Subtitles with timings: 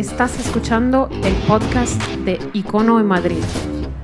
[0.00, 3.44] Estás escuchando el podcast de Icono en Madrid,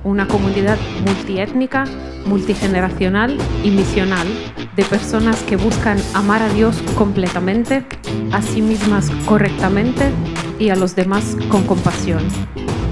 [0.03, 1.85] una comunidad multiétnica,
[2.23, 4.27] multigeneracional y misional
[4.75, 7.83] de personas que buscan amar a Dios completamente,
[8.31, 10.11] a sí mismas correctamente
[10.59, 12.21] y a los demás con compasión.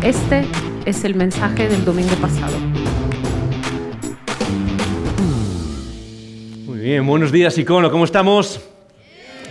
[0.01, 0.43] Este
[0.85, 2.57] es el mensaje del domingo pasado.
[6.65, 8.61] Muy bien, buenos días Icono, ¿cómo estamos?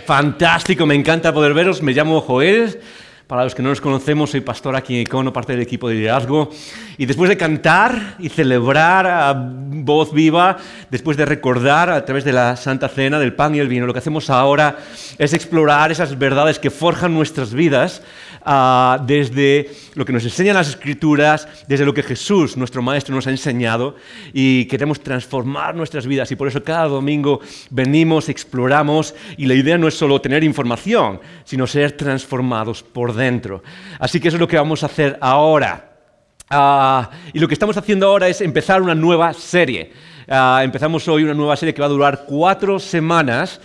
[0.05, 1.81] Fantástico, me encanta poder veros.
[1.81, 2.81] Me llamo Joel.
[3.27, 5.95] Para los que no nos conocemos, soy pastor aquí en Icono, parte del equipo de
[5.95, 6.51] liderazgo.
[6.95, 10.57] Y después de cantar y celebrar a voz viva,
[10.91, 13.93] después de recordar a través de la Santa Cena, del pan y el vino, lo
[13.93, 14.77] que hacemos ahora
[15.17, 18.03] es explorar esas verdades que forjan nuestras vidas
[18.45, 23.27] uh, desde lo que nos enseñan las Escrituras, desde lo que Jesús, nuestro Maestro, nos
[23.27, 23.95] ha enseñado.
[24.33, 26.31] Y queremos transformar nuestras vidas.
[26.31, 27.39] Y por eso cada domingo
[27.69, 29.15] venimos, exploramos.
[29.37, 33.63] Y la idea no es solo tener información, sino ser transformados por dentro.
[33.99, 35.91] Así que eso es lo que vamos a hacer ahora.
[36.51, 37.03] Uh,
[37.33, 39.91] y lo que estamos haciendo ahora es empezar una nueva serie.
[40.27, 43.59] Uh, empezamos hoy una nueva serie que va a durar cuatro semanas.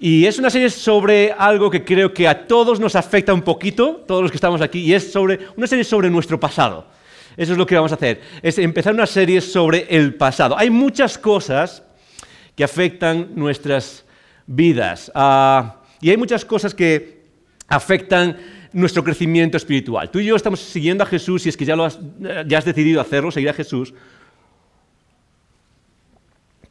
[0.00, 4.04] Y es una serie sobre algo que creo que a todos nos afecta un poquito,
[4.06, 6.86] todos los que estamos aquí, y es sobre una serie sobre nuestro pasado.
[7.36, 10.56] Eso es lo que vamos a hacer, es empezar una serie sobre el pasado.
[10.56, 11.82] Hay muchas cosas
[12.54, 14.04] que afectan nuestras
[14.46, 15.68] vidas uh,
[16.00, 17.22] y hay muchas cosas que
[17.66, 18.36] afectan
[18.72, 20.10] nuestro crecimiento espiritual.
[20.10, 21.98] Tú y yo estamos siguiendo a Jesús y es que ya, lo has,
[22.46, 23.94] ya has decidido hacerlo, seguir a Jesús.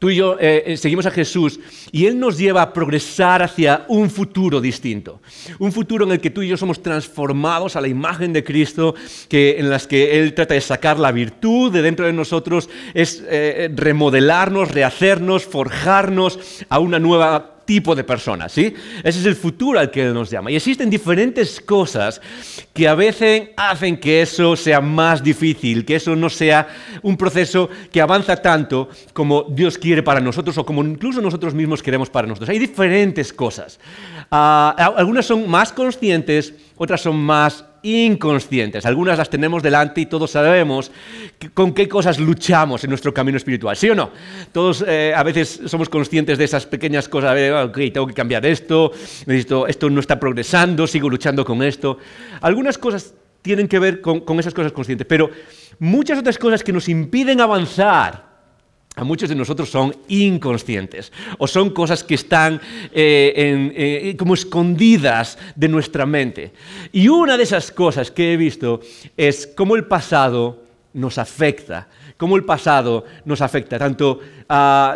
[0.04, 1.58] Tú y yo eh, eh, seguimos a Jesús
[1.90, 5.22] y Él nos lleva a progresar hacia un futuro distinto.
[5.58, 8.94] Un futuro en el que tú y yo somos transformados a la imagen de Cristo,
[9.30, 13.24] que, en las que Él trata de sacar la virtud de dentro de nosotros, es
[13.26, 18.74] eh, remodelarnos, rehacernos, forjarnos a una nueva tipo de persona, ¿sí?
[19.02, 20.50] Ese es el futuro al que Él nos llama.
[20.50, 22.20] Y existen diferentes cosas
[22.72, 26.68] que a veces hacen que eso sea más difícil, que eso no sea
[27.02, 31.82] un proceso que avanza tanto como Dios quiere para nosotros o como incluso nosotros mismos
[31.82, 32.50] queremos para nosotros.
[32.50, 33.78] Hay diferentes cosas.
[34.30, 38.84] Uh, algunas son más conscientes, otras son más inconscientes.
[38.86, 40.90] Algunas las tenemos delante y todos sabemos
[41.52, 43.76] con qué cosas luchamos en nuestro camino espiritual.
[43.76, 44.10] ¿Sí o no?
[44.50, 47.34] Todos eh, a veces somos conscientes de esas pequeñas cosas.
[47.34, 48.90] De, ok, tengo que cambiar esto,
[49.26, 51.98] necesito, esto no está progresando, sigo luchando con esto.
[52.40, 55.30] Algunas cosas tienen que ver con esas cosas conscientes, pero
[55.78, 58.33] muchas otras cosas que nos impiden avanzar
[58.96, 62.60] a muchos de nosotros son inconscientes o son cosas que están
[62.92, 66.52] eh, eh, como escondidas de nuestra mente.
[66.92, 68.80] Y una de esas cosas que he visto
[69.16, 70.62] es cómo el pasado
[70.92, 74.92] nos afecta, cómo el pasado nos afecta, tanto uh,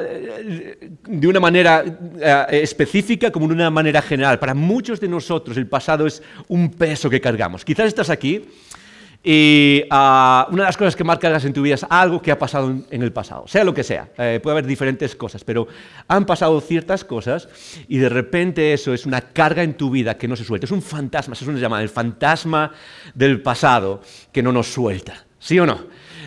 [1.09, 4.39] de una manera uh, específica como de una manera general.
[4.39, 7.65] Para muchos de nosotros el pasado es un peso que cargamos.
[7.65, 8.45] Quizás estás aquí
[9.31, 12.39] y uh, una de las cosas que marcas en tu vida es algo que ha
[12.39, 14.09] pasado en, el pasado, sea lo que sea.
[14.17, 15.69] Eh, puede haber diferentes cosas, pero
[16.09, 17.47] han pasado ciertas cosas
[17.89, 20.65] y de repente eso es una carga en tu vida que no se suelta.
[20.65, 22.73] Es un fantasma, eso se llama el fantasma
[23.13, 24.01] del pasado
[24.33, 25.27] que no nos suelta.
[25.39, 25.75] ¿Sí o no?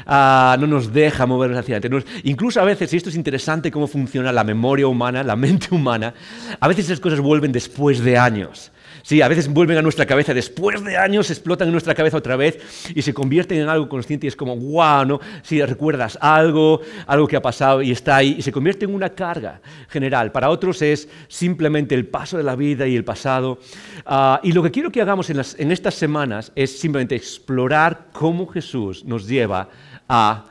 [0.05, 2.07] Uh, no nos deja movernos hacia adelante.
[2.25, 6.13] Incluso a veces, y esto es interesante cómo funciona la memoria humana, la mente humana,
[6.59, 8.71] a veces esas cosas vuelven después de años.
[9.03, 12.35] Sí, a veces vuelven a nuestra cabeza después de años, explotan en nuestra cabeza otra
[12.35, 12.59] vez
[12.93, 15.19] y se convierten en algo consciente y es como, wow, ¿no?
[15.43, 19.09] Si recuerdas algo, algo que ha pasado y está ahí y se convierte en una
[19.09, 20.31] carga general.
[20.31, 23.59] Para otros es simplemente el paso de la vida y el pasado.
[24.05, 28.07] Uh, y lo que quiero que hagamos en, las, en estas semanas es simplemente explorar
[28.11, 29.69] cómo Jesús nos lleva
[30.07, 30.45] a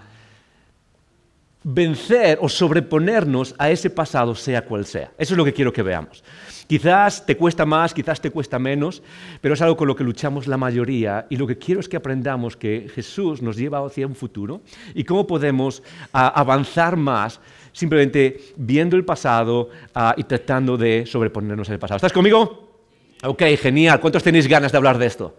[1.62, 5.12] vencer o sobreponernos a ese pasado, sea cual sea.
[5.18, 6.24] Eso es lo que quiero que veamos.
[6.70, 9.02] Quizás te cuesta más, quizás te cuesta menos,
[9.40, 11.96] pero es algo con lo que luchamos la mayoría y lo que quiero es que
[11.96, 14.60] aprendamos que Jesús nos lleva hacia un futuro
[14.94, 17.40] y cómo podemos uh, avanzar más
[17.72, 21.96] simplemente viendo el pasado uh, y tratando de sobreponernos al pasado.
[21.96, 22.68] ¿Estás conmigo?
[23.24, 23.98] Ok, genial.
[23.98, 25.34] ¿Cuántos tenéis ganas de hablar de esto?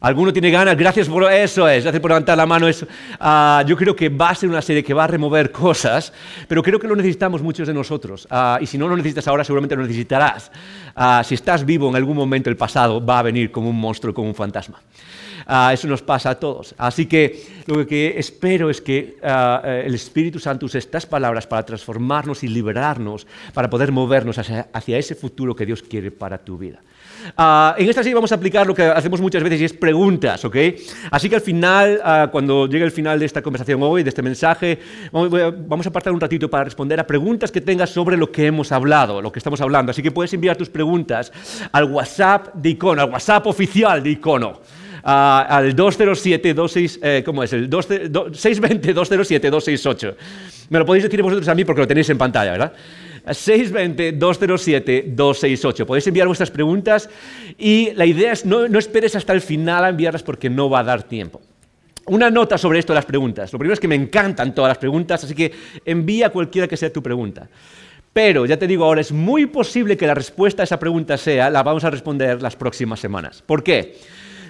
[0.00, 0.76] ¿Alguno tiene ganas?
[0.76, 2.68] Gracias por eso, es, gracias por levantar la mano.
[2.68, 2.86] Eso.
[3.18, 6.12] Uh, yo creo que va a ser una serie que va a remover cosas,
[6.46, 8.28] pero creo que lo necesitamos muchos de nosotros.
[8.30, 10.50] Uh, y si no lo necesitas ahora, seguramente lo necesitarás.
[10.94, 14.12] Uh, si estás vivo en algún momento, el pasado va a venir como un monstruo,
[14.12, 14.82] como un fantasma.
[15.72, 16.74] eso nos pasa a todos.
[16.76, 22.42] Así que lo que espero es que el Espíritu Santo use estas palabras para transformarnos
[22.44, 26.80] y liberarnos, para poder movernos hacia ese futuro que Dios quiere para tu vida.
[27.36, 30.44] Uh, en esta serie vamos a aplicar lo que hacemos muchas veces y es preguntas,
[30.44, 30.56] ¿ok?
[31.10, 34.22] Así que al final, uh, cuando llegue el final de esta conversación hoy, de este
[34.22, 34.78] mensaje,
[35.12, 38.72] vamos a apartar un ratito para responder a preguntas que tengas sobre lo que hemos
[38.72, 39.90] hablado, lo que estamos hablando.
[39.90, 41.32] Así que puedes enviar tus preguntas
[41.72, 44.60] al WhatsApp de Icono, al WhatsApp oficial de Icono.
[45.02, 47.52] al 207-26, eh, ¿cómo es?
[47.52, 50.14] El 620-207-268.
[50.70, 52.72] Me lo podéis decir vosotros a mí porque lo tenéis en pantalla, ¿verdad?
[53.32, 55.84] 620-207-268.
[55.84, 57.10] Podéis enviar vuestras preguntas
[57.58, 60.80] y la idea es no, no esperes hasta el final a enviarlas porque no va
[60.80, 61.40] a dar tiempo.
[62.06, 63.52] Una nota sobre esto las preguntas.
[63.52, 65.52] Lo primero es que me encantan todas las preguntas, así que
[65.84, 67.48] envía cualquiera que sea tu pregunta.
[68.12, 71.50] Pero ya te digo ahora, es muy posible que la respuesta a esa pregunta sea,
[71.50, 73.42] la vamos a responder las próximas semanas.
[73.44, 73.96] ¿Por qué?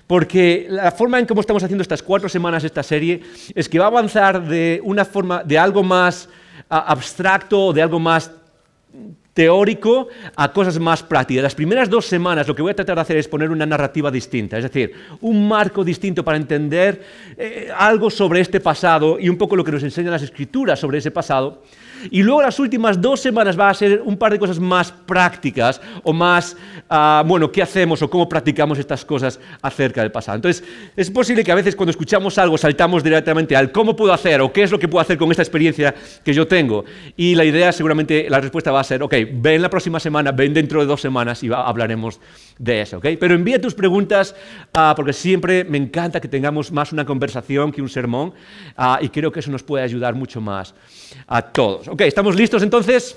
[0.07, 3.23] Porque la forma en cómo estamos haciendo estas cuatro semanas esta serie
[3.55, 6.29] es que va a avanzar de una forma, de algo más
[6.69, 8.31] abstracto, de algo más
[9.37, 11.43] teórico a cosas más prácticas.
[11.43, 14.11] Las primeras dos semanas lo que voy a tratar de hacer es poner una narrativa
[14.11, 17.03] distinta, es decir, un marco distinto para entender
[17.37, 20.99] eh, algo sobre este pasado y un poco lo que nos enseñan las escrituras sobre
[20.99, 21.63] ese pasado.
[22.11, 25.81] Y luego las últimas dos semanas va a ser un par de cosas más prácticas
[26.03, 26.57] o más,
[26.89, 30.37] ah, bueno, ¿qué hacemos o cómo practicamos estas cosas acerca del pasado?
[30.37, 30.65] Entonces,
[30.97, 34.53] es posible que a veces cuando escuchamos algo saltamos directamente al cómo puedo hacer o
[34.53, 35.95] qué es lo que puedo hacer con esta experiencia
[36.25, 36.85] que yo tengo.
[37.17, 40.55] Y la idea seguramente, la respuesta va a ser, ok, ven la próxima semana, ven
[40.55, 42.21] dentro de dos semanas y hablaremos
[42.59, 43.07] de eso, ¿ok?
[43.21, 44.35] Pero envía tus preguntas
[44.73, 48.33] ah, porque siempre me encanta que tengamos más una conversación que un sermón
[48.77, 50.75] ah, y creo que eso nos puede ayudar mucho más
[51.27, 51.86] a todos.
[51.89, 53.17] Ok, ¿estamos listos entonces?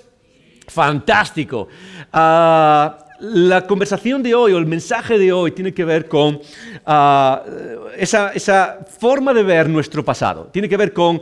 [0.67, 1.67] Fantástico.
[2.13, 6.39] Ah, la conversación de hoy o el mensaje de hoy tiene que ver con
[7.97, 10.49] esa, esa, forma de ver nuestro pasado.
[10.53, 11.21] Tiene que ver con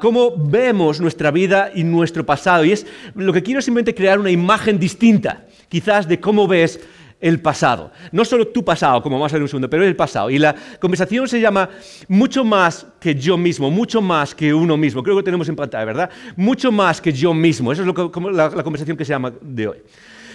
[0.00, 2.64] cómo vemos nuestra vida y nuestro pasado.
[2.64, 6.80] Y es lo que quiero simplemente crear una imagen distinta, quizás, de cómo ves
[7.22, 7.92] el pasado.
[8.10, 10.28] No solo tu pasado, como vamos a ver en un segundo, pero el pasado.
[10.28, 11.70] Y la conversación se llama
[12.08, 15.02] mucho más que yo mismo, mucho más que uno mismo.
[15.02, 16.10] Creo que tenemos en pantalla, ¿verdad?
[16.36, 17.72] Mucho más que yo mismo.
[17.72, 19.78] Esa es lo que, la, conversación que se llama de hoy.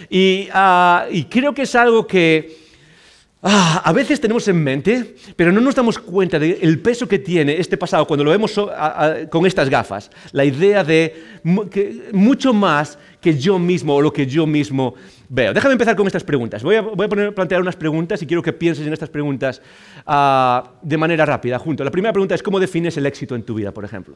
[0.10, 2.56] Y, ah, creo que es algo que
[3.44, 7.60] ah, a veces tenemos en mente, pero no nos damos cuenta del peso que tiene
[7.60, 8.57] este pasado cuando lo vemos
[9.30, 10.10] con estas gafas.
[10.31, 11.22] La idea de
[12.13, 14.95] mucho más que yo mismo o lo que yo mismo
[15.29, 15.53] veo.
[15.53, 16.63] Déjame empezar con estas preguntas.
[16.63, 16.83] Voy a,
[17.33, 19.62] plantear unas preguntas y quiero que pienses en estas preguntas
[20.06, 21.83] ah, de manera rápida, junto.
[21.83, 24.15] La primera pregunta es, ¿cómo defines el éxito en tu vida, por ejemplo?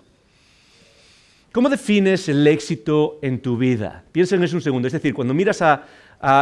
[1.51, 4.05] ¿Cómo defines el éxito en tu vida?
[4.13, 4.87] Piensa en eso un segundo.
[4.87, 5.83] Es decir, cuando miras a,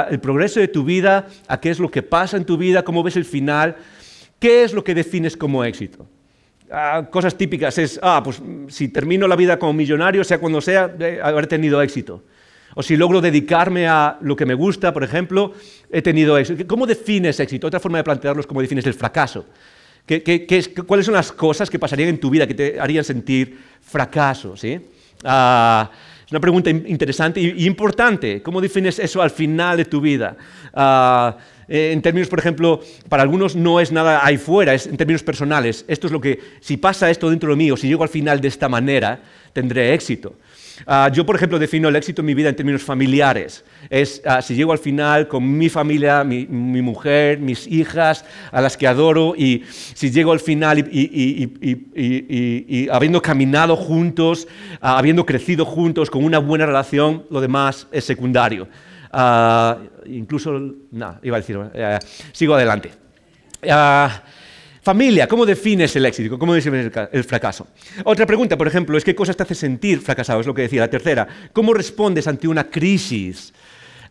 [0.09, 3.01] el progreso de tu vida, a qué es lo que pasa en tu vida, cómo
[3.01, 3.75] ves el final,
[4.37, 6.05] ¿qué es lo que defines como éxito?
[6.69, 10.93] Ah, cosas típicas es, ah, pues si termino la vida como millonario, sea cuando sea,
[10.99, 12.23] eh, haber tenido éxito.
[12.75, 15.53] O si logro dedicarme a lo que me gusta, por ejemplo,
[15.91, 16.67] he tenido éxito.
[16.67, 17.67] ¿Cómo defines éxito?
[17.67, 19.45] Otra forma de plantearlo es cómo defines el fracaso.
[20.87, 24.57] ¿Cuáles son las cosas que pasarían en tu vida que te harían sentir fracaso?
[24.57, 24.79] ¿sí?
[25.23, 25.89] Ah,
[26.25, 28.41] es una pregunta interesante y importante.
[28.41, 30.35] ¿Cómo defines eso al final de tu vida?
[30.73, 31.37] Ah,
[31.67, 35.21] eh, en términos, por ejemplo, para algunos no es nada ahí fuera, es en términos
[35.21, 35.85] personales.
[35.87, 38.41] Esto es lo que, si pasa esto dentro de mí o si llego al final
[38.41, 39.21] de esta manera,
[39.53, 40.33] tendré éxito.
[40.85, 43.63] Ah, yo, por ejemplo, defino el éxito en mi vida en términos familiares.
[43.89, 48.77] Es ah, si llego al final con mi familia, mi, mujer, mis hijas, a las
[48.77, 51.49] que adoro, y si llego al final y,
[52.91, 54.47] habiendo caminado juntos,
[54.81, 58.67] ah, habiendo crecido juntos, con una buena relación, lo demás es secundario.
[60.05, 60.51] incluso,
[60.91, 61.99] no, iba a decir, eh,
[62.31, 62.91] sigo adelante.
[64.81, 66.39] Familia, ¿cómo defines el éxito?
[66.39, 67.67] ¿Cómo defines el fracaso?
[68.05, 70.81] Otra pregunta, por ejemplo, es qué cosas te hace sentir fracasado, es lo que decía.
[70.81, 73.53] La tercera, ¿cómo respondes ante una crisis?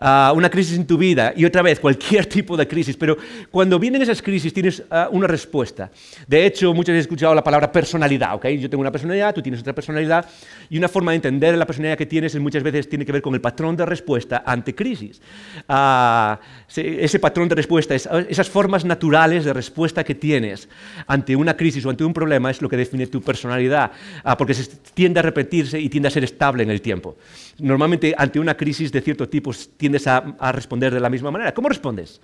[0.00, 3.16] Una crisis en tu vida y otra vez cualquier tipo de crisis, pero
[3.50, 5.90] cuando vienen esas crisis tienes ah, una respuesta.
[6.26, 8.46] De hecho, muchas veces he escuchado la palabra personalidad, ¿ok?
[8.48, 10.28] Yo tengo una personalidad, tú tienes otra personalidad
[10.70, 13.34] y una forma de entender la personalidad que tienes muchas veces tiene que ver con
[13.34, 15.20] el patrón de respuesta ante crisis.
[15.68, 16.38] Ah,
[16.74, 20.68] ese patrón de respuesta, esas formas naturales de respuesta que tienes
[21.06, 23.90] ante una crisis o ante un problema es lo que define tu personalidad,
[24.36, 27.16] porque se tiende a repetirse y tiende a ser estable en el tiempo.
[27.58, 29.52] Normalmente ante una crisis de cierto tipo
[29.88, 31.54] tiendes a, responder de la misma manera.
[31.54, 32.20] ¿Cómo respondes?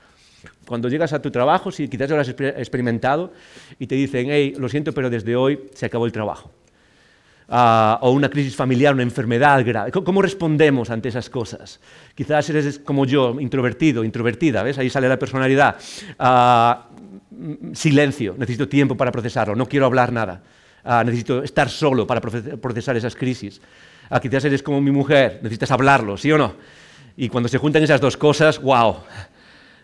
[0.66, 3.32] Cuando llegas a tu trabajo, si quizás lo has experimentado
[3.78, 6.50] y te dicen, hey, lo siento, pero desde hoy se acabó el trabajo.
[7.48, 9.90] Ah, o una crisis familiar, una enfermedad grave.
[9.90, 11.80] ¿Cómo respondemos ante esas cosas?
[12.14, 14.76] Quizás eres como yo, introvertido, introvertida, ¿ves?
[14.76, 15.76] Ahí sale la personalidad.
[16.18, 16.88] Ah,
[17.72, 20.42] silencio, necesito tiempo para procesarlo, no quiero hablar nada.
[20.84, 23.62] Ah, necesito estar solo para procesar esas crisis.
[24.20, 26.83] quizás eres como mi mujer, necesitas hablarlo, ¿sí o no?
[27.16, 28.96] Y cuando se juntan esas dos cosas, wow.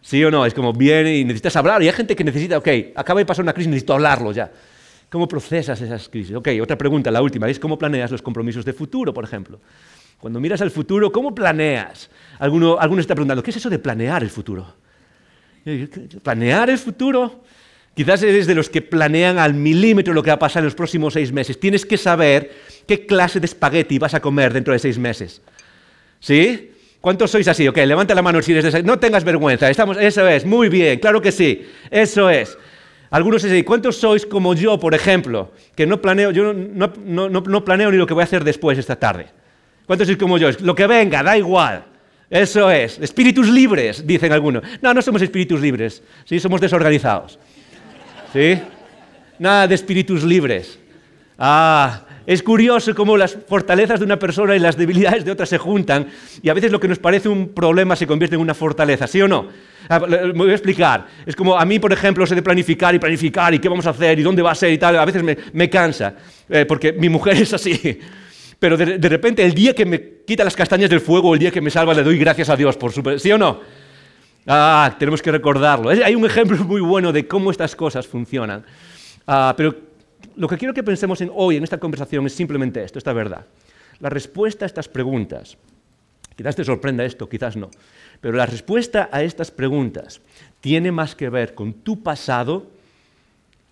[0.02, 0.46] ¿Sí o no?
[0.46, 1.82] Es como viene y necesitas hablar.
[1.82, 4.50] Y hay gente que necesita, ok, acaba de pasar una crisis, necesito hablarlo ya.
[5.10, 6.34] ¿Cómo procesas esas crisis?
[6.34, 9.60] Ok, otra pregunta, la última, es cómo planeas los compromisos de futuro, por ejemplo.
[10.18, 12.10] Cuando miras al futuro, ¿cómo planeas?
[12.38, 14.74] Alguno, alguno está preguntando, ¿qué es eso de planear el futuro?
[16.22, 17.42] ¿Planear el futuro?
[17.94, 20.74] Quizás eres de los que planean al milímetro lo que va a pasar en los
[20.74, 21.58] próximos seis meses.
[21.58, 22.52] Tienes que saber
[22.86, 25.42] qué clase de espagueti vas a comer dentro de seis meses.
[26.20, 26.70] ¿Sí?
[27.00, 27.66] ¿Cuántos sois así?
[27.66, 28.82] Ok, levanta la mano si eres de esa...
[28.82, 29.96] No tengas vergüenza, estamos...
[29.98, 32.58] eso es, muy bien, claro que sí, eso es.
[33.10, 35.50] Algunos dicen, ¿cuántos sois como yo, por ejemplo?
[35.74, 38.78] Que no planeo, yo no, no, no, planeo ni lo que voy a hacer después
[38.78, 39.26] esta tarde.
[39.86, 40.50] ¿Cuántos sois como yo?
[40.60, 41.84] Lo que venga, da igual.
[42.28, 43.00] Eso es.
[43.00, 44.62] Espíritus libres, dicen algunos.
[44.80, 46.02] No, no somos espíritus libres.
[46.24, 47.40] Sí, somos desorganizados.
[48.32, 48.60] ¿Sí?
[49.40, 50.78] Nada de espíritus libres.
[51.36, 55.58] Ah, es curioso cómo las fortalezas de una persona y las debilidades de otra se
[55.58, 56.06] juntan
[56.40, 59.20] y a veces lo que nos parece un problema se convierte en una fortaleza, ¿sí
[59.20, 59.48] o no?
[59.88, 61.08] Ah, me voy a explicar.
[61.26, 63.90] Es como a mí, por ejemplo, sé de planificar y planificar y qué vamos a
[63.90, 64.96] hacer y dónde va a ser y tal.
[64.96, 66.14] A veces me, cansa
[66.48, 67.98] eh, porque mi mujer es así.
[68.60, 71.50] Pero de, de, repente el día que me quita las castañas del fuego, el día
[71.50, 73.02] que me salva, le doy gracias a Dios por su...
[73.18, 73.58] ¿Sí o no?
[74.46, 75.90] Ah, tenemos que recordarlo.
[75.90, 78.64] Hay un ejemplo muy bueno de cómo estas cosas funcionan.
[79.26, 79.89] Ah, pero
[80.40, 83.44] lo que quiero que pensemos en hoy en esta conversación es simplemente esto, esta verdad.
[83.98, 85.58] La respuesta a estas preguntas,
[86.34, 87.68] quizás te sorprenda esto, quizás no,
[88.22, 90.22] pero la respuesta a estas preguntas
[90.62, 92.70] tiene más que ver con tu pasado,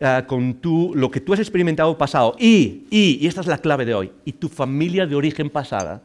[0.02, 3.56] ah, con tu, lo que tú has experimentado pasado y, y, y esta es la
[3.56, 6.02] clave de hoy, y tu familia de origen pasada,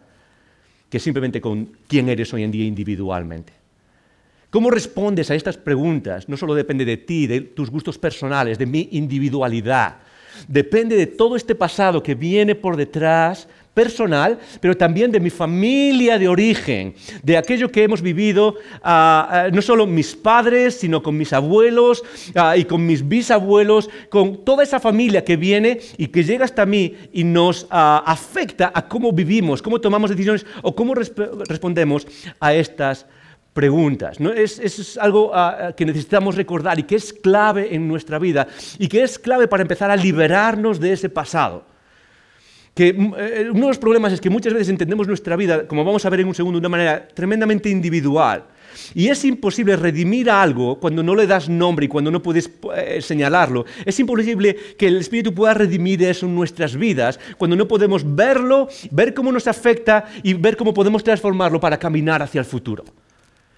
[0.90, 3.52] que simplemente con quién eres hoy en día individualmente.
[4.50, 6.30] ¿Cómo respondes a estas preguntas?
[6.30, 9.98] No solo depende de ti, de tus gustos personales, de mi individualidad.
[10.48, 16.20] Depende de todo este pasado que viene por detrás, personal, pero también de mi familia
[16.20, 21.18] de origen, de aquello que hemos vivido, ah, ah, no solo mis padres, sino con
[21.18, 22.04] mis abuelos
[22.36, 26.66] ah, y con mis bisabuelos, con toda esa familia que viene y que llega hasta
[26.66, 32.06] mí y nos afecta a cómo vivimos, cómo tomamos decisiones o cómo respondemos
[32.40, 33.08] a estas
[33.54, 34.18] preguntas.
[34.20, 38.48] Es, algo ah, ah, que necesitamos recordar y que es clave en nuestra vida
[38.80, 41.64] y que es clave para empezar a liberarnos de ese pasado.
[42.74, 45.86] Que mm, eh, uno de los problemas es que muchas veces entendemos nuestra vida, como
[45.86, 48.46] vamos a ver en un segundo, de una manera tremendamente individual.
[48.96, 53.00] Y es imposible redimir algo cuando no le das nombre y cuando no puedes eh,
[53.04, 53.66] señalarlo.
[53.86, 58.68] Es imposible que el Espíritu pueda redimir eso en nuestras vidas cuando no podemos verlo,
[58.90, 62.84] ver cómo nos afecta y ver cómo podemos transformarlo para caminar hacia el futuro.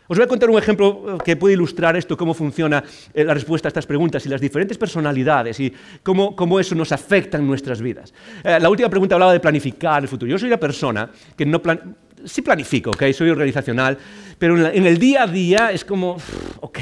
[0.08, 2.84] Os voy a contar un ejemplo eh, que puede ilustrar esto, cómo funciona
[3.14, 7.38] eh, la respuesta a estas preguntas y las diferentes personalidades y cómo, eso nos afecta
[7.38, 8.14] en nuestras vidas.
[8.44, 10.30] Eh, la última pregunta hablaba de planificar el futuro.
[10.30, 13.12] Yo soy una persona que no plan sí planifico, ¿ok?
[13.14, 13.98] Soy organizacional,
[14.40, 16.18] pero en, el día a día es como,
[16.60, 16.80] ok,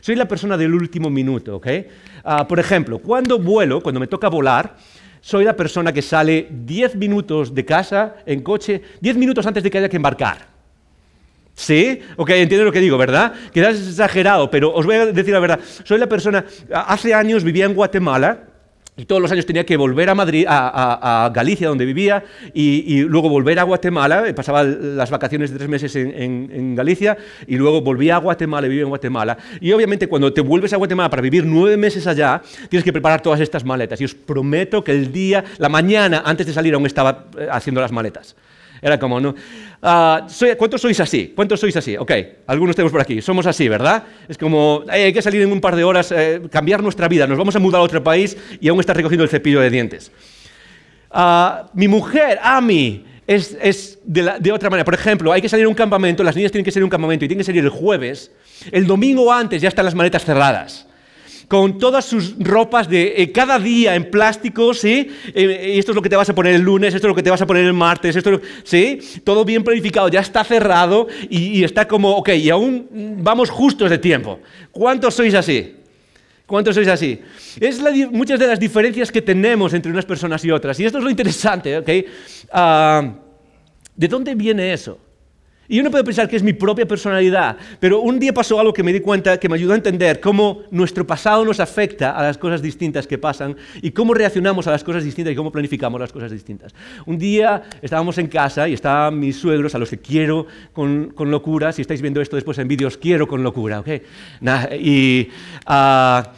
[0.00, 1.66] soy la persona del último minuto, ¿ok?
[2.24, 4.76] Ah, por ejemplo, cuando vuelo, cuando me toca volar,
[5.20, 9.70] soy la persona que sale 10 minutos de casa en coche, 10 minutos antes de
[9.70, 10.53] que haya que embarcar.
[11.54, 12.00] ¿Sí?
[12.16, 13.32] Ok, entiendo lo que digo, ¿verdad?
[13.52, 15.60] Quizás es exagerado, pero os voy a decir la verdad.
[15.84, 18.48] Soy la persona, hace años vivía en Guatemala,
[18.96, 23.28] y todos los años tenía que volver a Madrid, a, Galicia, donde vivía, y, luego
[23.28, 24.24] volver a Guatemala.
[24.36, 28.84] Pasaba las vacaciones de tres meses en, Galicia, y luego volvía a Guatemala y vivía
[28.84, 29.36] en Guatemala.
[29.60, 33.20] Y obviamente cuando te vuelves a Guatemala para vivir nueve meses allá, tienes que preparar
[33.20, 34.00] todas estas maletas.
[34.00, 37.80] Y os prometo que el día, la mañana, antes de salir, aún estaba eh, haciendo
[37.80, 38.36] las maletas.
[38.80, 39.34] Era como, ¿no?
[39.82, 40.26] Ah,
[40.58, 41.32] ¿Cuántos sois así?
[41.34, 41.96] ¿Cuántos sois así?
[41.96, 42.12] Ok,
[42.46, 43.20] algunos tenemos por aquí.
[43.20, 44.04] Somos así, ¿verdad?
[44.28, 47.26] Es como, hay que salir en un par de horas, eh, cambiar nuestra vida.
[47.26, 50.12] Nos vamos a mudar a otro país y aún estás recogiendo el cepillo de dientes.
[51.10, 54.84] Ah, mi mujer, Ami, es, es de, de, otra manera.
[54.84, 56.90] Por ejemplo, hay que salir a un campamento, las niñas tienen que salir a un
[56.90, 58.30] campamento y tienen que salir el jueves.
[58.70, 60.86] El domingo antes ya están las maletas cerradas
[61.48, 65.10] con todas sus ropas de eh, cada día en plástico, ¿sí?
[65.34, 67.22] Eh, esto es lo que te vas a poner el lunes, esto es lo que
[67.22, 68.98] te vas a poner el martes, esto ¿sí?
[69.24, 73.98] Todo bien planificado, ya está cerrado y, está como, ok, y aún vamos justos de
[73.98, 74.40] tiempo.
[74.70, 75.76] ¿Cuántos sois así?
[76.46, 77.20] ¿Cuántos sois así?
[77.58, 80.78] Es muchas de las diferencias que tenemos entre unas personas y otras.
[80.78, 81.90] Y esto es lo interesante, ¿ok?
[82.52, 83.14] Ah,
[83.96, 84.98] ¿De dónde viene eso?
[85.68, 88.82] Y uno puede pensar que es mi propia personalidad, pero un día pasó algo que
[88.82, 92.36] me di cuenta que me ayudó a entender cómo nuestro pasado nos afecta a las
[92.36, 96.12] cosas distintas que pasan y cómo reaccionamos a las cosas distintas y cómo planificamos las
[96.12, 96.74] cosas distintas.
[97.06, 101.72] Un día estábamos en casa y estaban mis suegros, a los que quiero con, locura,
[101.72, 103.88] si estáis viendo esto después en vídeos, quiero con locura, ¿ok?
[104.78, 105.28] y...
[105.66, 106.32] Ah,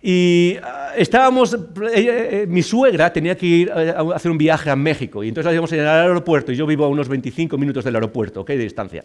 [0.00, 1.56] y ah, estábamos,
[1.92, 5.72] eh, mi suegra tenía que ir a hacer un viaje a México y entonces íbamos
[5.72, 8.48] al aeropuerto y yo vivo a unos 25 minutos del aeropuerto, ¿ok?
[8.48, 9.04] De distancia.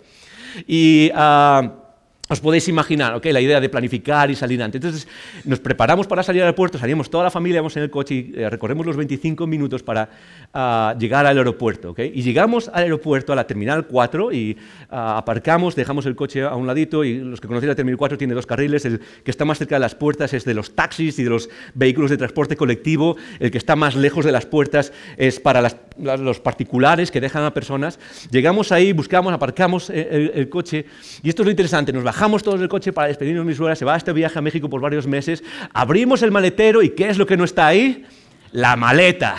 [0.67, 1.82] Y, ah,
[2.29, 3.25] os podéis imaginar, ¿ok?
[3.25, 4.79] La idea de planificar y salir antes.
[4.79, 5.09] Entonces,
[5.43, 8.33] nos preparamos para salir al aeropuerto, salimos toda la familia, vamos en el coche y
[8.35, 10.09] eh, recorremos los 25 minutos para
[10.53, 11.99] ah, llegar al aeropuerto, ¿ok?
[12.13, 14.57] Y llegamos al aeropuerto, a la Terminal 4, y
[14.89, 18.17] ah, aparcamos, dejamos el coche a un ladito, y los que conocéis la Terminal 4
[18.17, 21.19] tiene dos carriles, el que está más cerca de las puertas es de los taxis
[21.19, 24.93] y de los vehículos de transporte colectivo, el que está más lejos de las puertas
[25.17, 25.61] es para
[25.97, 27.99] los particulares que dejan a personas.
[28.31, 30.85] Llegamos ahí, buscamos, aparcamos el, el, el coche,
[31.21, 32.12] y esto es lo interesante, nos bajamos
[32.43, 34.69] todos del coche para despedirnos de mi suegra, se va a este viaje a México
[34.69, 35.43] por varios meses,
[35.73, 38.05] abrimos el maletero y ¿qué es lo que no está ahí?
[38.51, 39.35] La maleta.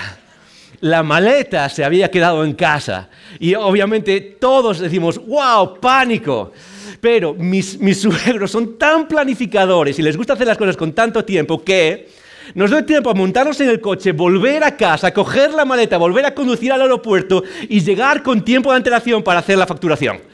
[0.81, 3.09] La maleta se había quedado en casa.
[3.39, 6.53] Y obviamente todos decimos, wow, pánico.
[7.01, 11.25] Pero mis, mis suegros son tan planificadores y les gusta hacer las cosas con tanto
[11.25, 12.09] tiempo que
[12.55, 16.27] nos doy tiempo a montarnos en el coche, volver a casa, coger la maleta, volver
[16.27, 20.34] a conducir al aeropuerto y llegar con tiempo de antelación para hacer la facturación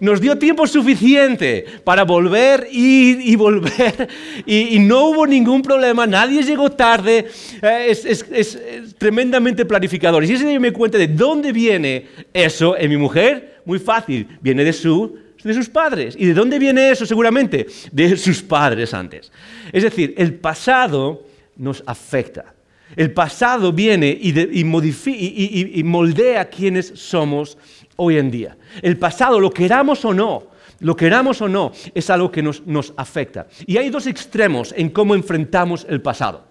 [0.00, 4.08] nos dio tiempo suficiente para volver y, volver
[4.46, 7.26] y, no hubo ningún problema, nadie llegó tarde,
[7.62, 8.58] eh, es,
[8.98, 10.24] tremendamente planificador.
[10.24, 14.64] Y si se me cuenta de dónde viene eso en mi mujer, muy fácil, viene
[14.64, 16.16] de, su, de sus padres.
[16.18, 17.66] ¿Y de dónde viene eso seguramente?
[17.92, 19.30] De sus padres antes.
[19.72, 21.26] Es decir, el pasado
[21.56, 22.54] nos afecta.
[22.96, 27.56] El pasado viene y, de, y, y, y moldea quiénes somos
[28.00, 28.56] hoy en día.
[28.82, 30.44] El pasado, lo queramos o no,
[30.80, 33.46] lo queramos o no, es algo que nos, nos afecta.
[33.66, 36.49] Y hay dos extremos en cómo enfrentamos el pasado.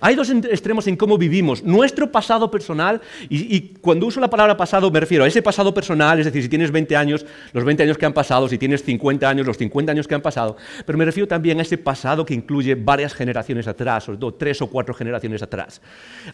[0.00, 4.56] Hay dos extremos en cómo vivimos nuestro pasado personal, y, y, cuando uso la palabra
[4.56, 7.82] pasado me refiero a ese pasado personal, es decir, si tienes 20 años, los 20
[7.82, 10.98] años que han pasado, si tienes 50 años, los 50 años que han pasado, pero
[10.98, 14.68] me refiero también a ese pasado que incluye varias generaciones atrás, sobre todo tres o
[14.68, 15.80] cuatro generaciones atrás.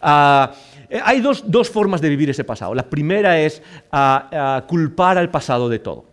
[0.01, 0.53] Uh,
[1.03, 2.75] hay dos, dos, formas de vivir ese pasado.
[2.75, 3.61] La primera es
[3.91, 6.05] uh, uh, culpar al pasado de todo,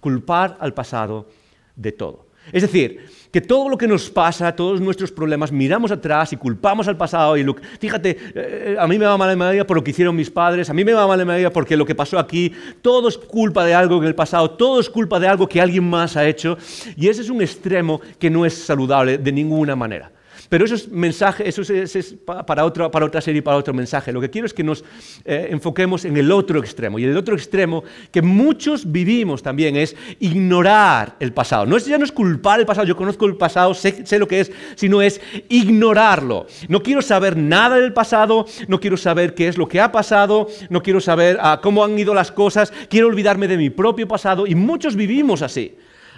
[0.00, 1.28] culpar al pasado
[1.76, 2.26] de todo.
[2.52, 6.86] Es decir, que todo lo que nos pasa, todos nuestros problemas, miramos atrás y culpamos
[6.86, 7.36] al pasado.
[7.36, 10.14] Y lo, fíjate, eh, a mí me va mal en medida por lo que hicieron
[10.14, 13.08] mis padres, a mí me va mal en medida porque lo que pasó aquí, todo
[13.08, 16.16] es culpa de algo en el pasado, todo es culpa de algo que alguien más
[16.16, 16.56] ha hecho.
[16.96, 20.12] Y ese es un extremo que no es saludable de ninguna manera.
[20.48, 24.12] Pero eso es mensaje, eso es, es, para, otra, para otra serie para otro mensaje.
[24.12, 24.84] Lo que quiero es que nos
[25.24, 26.98] eh, enfoquemos en el otro extremo.
[26.98, 31.66] Y el otro extremo que muchos vivimos también es ignorar el pasado.
[31.66, 34.28] No es, ya no es culpar el pasado, yo conozco el pasado, sé, sé lo
[34.28, 36.46] que es, sino es ignorarlo.
[36.68, 40.48] No quiero saber nada del pasado, no quiero saber qué es lo que ha pasado,
[40.68, 44.46] no quiero saber uh, cómo han ido las cosas, quiero olvidarme de mi propio pasado.
[44.46, 45.76] Y muchos vivimos así.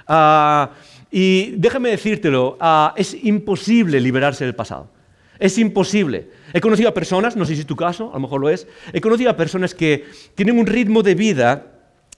[0.09, 0.67] Uh,
[1.11, 4.91] y déjame decírtelo, uh, es imposible liberarse del pasado.
[5.39, 6.31] Es imposible.
[6.53, 8.67] He conocido a personas, no sé si es tu caso, a lo mejor lo es,
[8.93, 11.67] he conocido a personas que tienen un ritmo de vida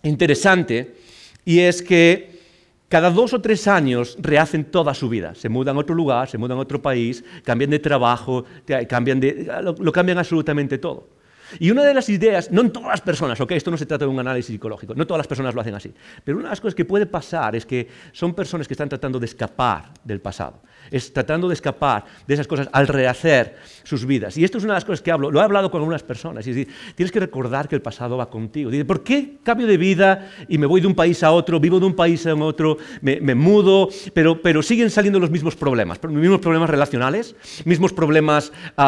[0.02, 0.94] interesante
[1.44, 2.38] y es que
[2.88, 5.34] cada dos o tres años rehacen toda su vida.
[5.34, 8.44] Se mudan a otro lugar, se mudan a otro país, cambian de trabajo,
[8.88, 11.17] cambian de, lo, lo cambian absolutamente todo.
[11.58, 14.04] Y una de las ideas, no en todas las personas, ok, esto no se trata
[14.04, 15.92] de un análisis psicológico, no todas las personas lo hacen así,
[16.24, 19.18] pero una de las cosas que puede pasar es que son personas que están tratando
[19.18, 24.36] de escapar del pasado es tratando de escapar de esas cosas al rehacer sus vidas.
[24.36, 26.46] Y esto es una de las cosas que hablo, lo he hablado con algunas personas,
[26.46, 28.70] y es decir, tienes que recordar que el pasado va contigo.
[28.70, 31.80] Dice, ¿por qué cambio de vida y me voy de un país a otro, vivo
[31.80, 36.02] de un país a otro, me, me mudo, pero, pero, siguen saliendo los mismos problemas,
[36.02, 37.34] mismos problemas relacionales,
[37.64, 38.82] mismos problemas uh,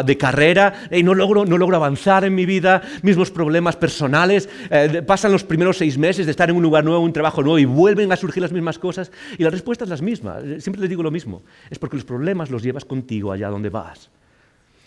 [0.00, 1.93] uh, de carrera, y no, logro, no logro avanzar
[2.24, 6.56] en mi vida, mismos problemas personales, eh, pasan los primeros seis meses de estar en
[6.56, 9.50] un lugar nuevo, un trabajo nuevo, y vuelven a surgir las mismas cosas, y la
[9.50, 10.38] respuesta es la misma.
[10.58, 14.10] Siempre les digo lo mismo es porque los problemas los llevas contigo allá donde vas.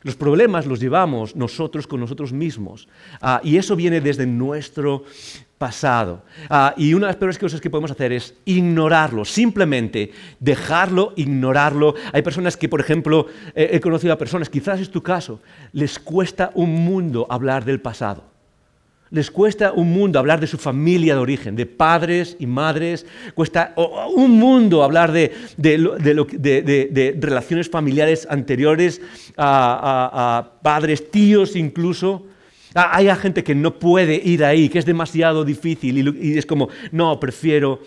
[0.03, 2.87] Los problemas los llevamos nosotros con nosotros mismos.
[3.21, 5.03] Uh, y eso viene desde nuestro
[5.57, 6.23] pasado.
[6.49, 11.95] Uh, y una de las peores cosas que podemos hacer es ignorarlo, simplemente dejarlo, ignorarlo.
[12.13, 15.41] Hay personas que, por ejemplo, he conocido a personas, quizás es tu caso,
[15.73, 18.36] les cuesta un mundo hablar del pasado.
[19.09, 23.05] Les cuesta un mundo hablar de su familia de origen, de padres y madres.
[23.33, 23.73] Cuesta
[24.15, 25.31] un mundo hablar de,
[27.19, 29.01] relaciones familiares anteriores
[29.37, 32.25] a, a, padres, tíos incluso.
[32.73, 37.19] Hay gente que no puede ir ahí, que es demasiado difícil y es como, no,
[37.19, 37.79] prefiero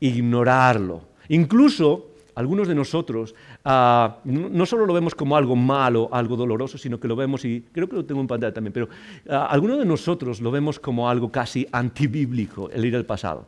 [0.00, 1.02] ignorarlo.
[1.28, 3.34] Incluso algunos de nosotros
[3.66, 7.64] uh, no solo lo vemos como algo malo, algo doloroso, sino que lo vemos, y
[7.72, 11.10] creo que lo tengo en pantalla también, pero uh, algunos de nosotros lo vemos como
[11.10, 13.46] algo casi antibíblico, el ir al pasado.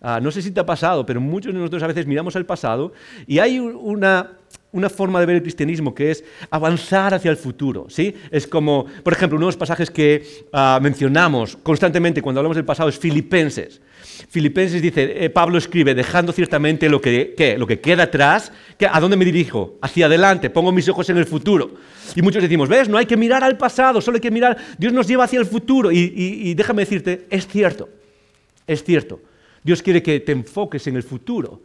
[0.00, 2.44] Uh, no sé si te ha pasado, pero muchos de nosotros a veces miramos al
[2.44, 2.92] pasado
[3.26, 4.32] y hay una,
[4.76, 7.86] una forma de ver el cristianismo que es avanzar hacia el futuro.
[7.88, 8.14] ¿sí?
[8.30, 12.64] Es como, por ejemplo, uno de los pasajes que ah, mencionamos constantemente cuando hablamos del
[12.64, 13.80] pasado es Filipenses.
[14.28, 18.52] Filipenses dice, eh, Pablo escribe, dejando ciertamente lo que, lo que queda atrás,
[18.90, 19.76] ¿a dónde me dirijo?
[19.82, 21.74] Hacia adelante, pongo mis ojos en el futuro.
[22.14, 24.92] Y muchos decimos, ves, no hay que mirar al pasado, solo hay que mirar, Dios
[24.92, 25.90] nos lleva hacia el futuro.
[25.90, 27.88] y déjame decirte, es cierto,
[28.66, 29.20] es cierto.
[29.62, 31.60] Dios quiere que te enfoques en el futuro,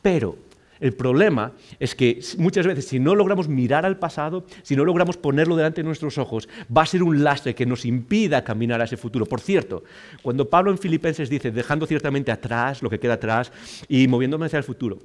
[0.00, 0.47] pero
[0.80, 5.16] el problema es que muchas veces si no logramos mirar al pasado, si no logramos
[5.16, 8.84] ponerlo delante de nuestros ojos, va a ser un lastre que nos impida caminar a
[8.84, 9.26] ese futuro.
[9.26, 9.84] Por cierto,
[10.22, 13.52] cuando Pablo en Filipenses dice, dejando ciertamente atrás lo que queda atrás
[13.88, 14.98] y moviéndome hacia el futuro,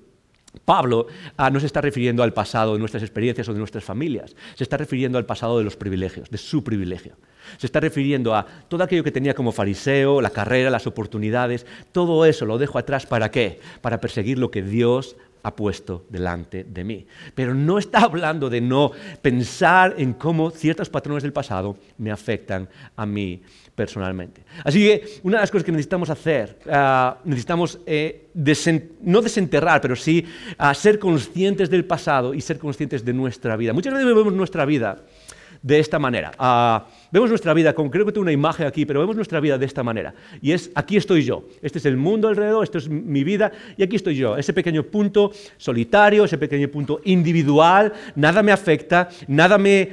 [0.65, 1.07] Pablo
[1.37, 4.63] ah, no se está refiriendo al pasado de nuestras experiencias o de nuestras familias, se
[4.63, 7.15] está refiriendo al pasado de los privilegios, de su privilegio.
[7.57, 12.25] Se está refiriendo a todo aquello que tenía como fariseo, la carrera, las oportunidades, todo
[12.25, 13.59] eso lo dejo atrás para qué?
[13.81, 17.05] Para perseguir lo que Dios ha puesto delante de mí.
[17.35, 22.67] Pero no está hablando de no pensar en cómo ciertos patrones del pasado me afectan
[22.95, 23.41] a mí
[23.75, 24.43] personalmente.
[24.63, 28.29] Así que una de las cosas que necesitamos hacer, ah, necesitamos eh,
[29.01, 30.25] no desenterrar, pero sí
[30.57, 33.73] ah, ser conscientes del pasado y ser conscientes de nuestra vida.
[33.73, 35.03] Muchas veces vemos nuestra vida
[35.61, 36.31] de esta manera.
[36.37, 39.59] Ah, vemos nuestra vida, con, creo que tengo una imagen aquí, pero vemos nuestra vida
[39.59, 40.15] de esta manera.
[40.41, 41.47] Y es, aquí estoy yo.
[41.61, 44.35] Este es el mundo alrededor, esto es mi vida, y aquí estoy yo.
[44.35, 49.89] Ese pequeño punto solitario, ese pequeño punto individual, nada me afecta, nada me,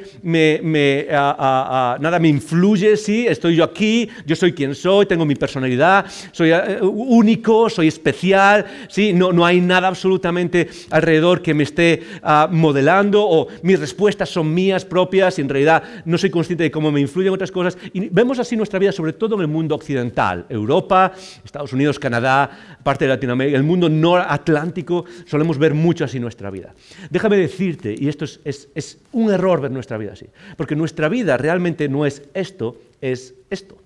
[1.12, 3.26] ah, ah, nada me influye, ¿sí?
[3.26, 8.64] Estoy yo aquí, yo soy quien soy, tengo mi personalidad, soy eh, único, soy especial,
[8.88, 9.12] ¿sí?
[9.12, 12.02] No, no hay nada absolutamente alrededor que me esté
[12.50, 16.90] modelando, o mis respuestas son mías propias, y en realidad no soy consciente de cómo
[16.90, 17.76] me influyen otras cosas.
[17.92, 21.12] Y vemos así nuestra vida, sobre todo en el mundo occidental, Europa,
[21.44, 26.74] Estados Unidos, Canadá, parte de Latinoamérica, el mundo noratlántico, solemos ver mucho así nuestra vida.
[27.10, 31.36] Déjame decirte, y esto es, es un error ver nuestra vida así, porque nuestra vida
[31.36, 33.79] realmente no es esto, es esto.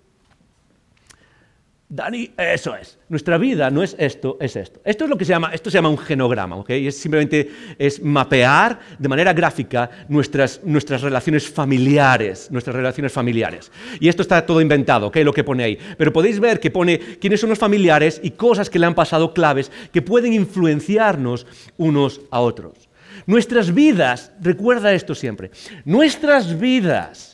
[1.95, 2.99] Dani, eso es.
[3.09, 4.81] Nuestra vida no es esto, es esto.
[4.85, 6.71] Esto es lo que se llama, esto se llama un genograma, ¿ok?
[6.71, 13.71] Y es simplemente es mapear de manera gráfica nuestras, nuestras relaciones familiares, nuestras relaciones familiares.
[14.01, 15.19] Y esto está todo inventado, ¿ok?
[15.19, 15.79] Lo que pone ahí.
[15.97, 19.33] Pero podéis ver que pone quiénes son los familiares y cosas que le han pasado
[19.33, 22.89] claves que pueden influenciarnos unos a otros.
[23.25, 25.53] Nuestras vidas, recuerda esto siempre,
[25.85, 27.34] nuestras vidas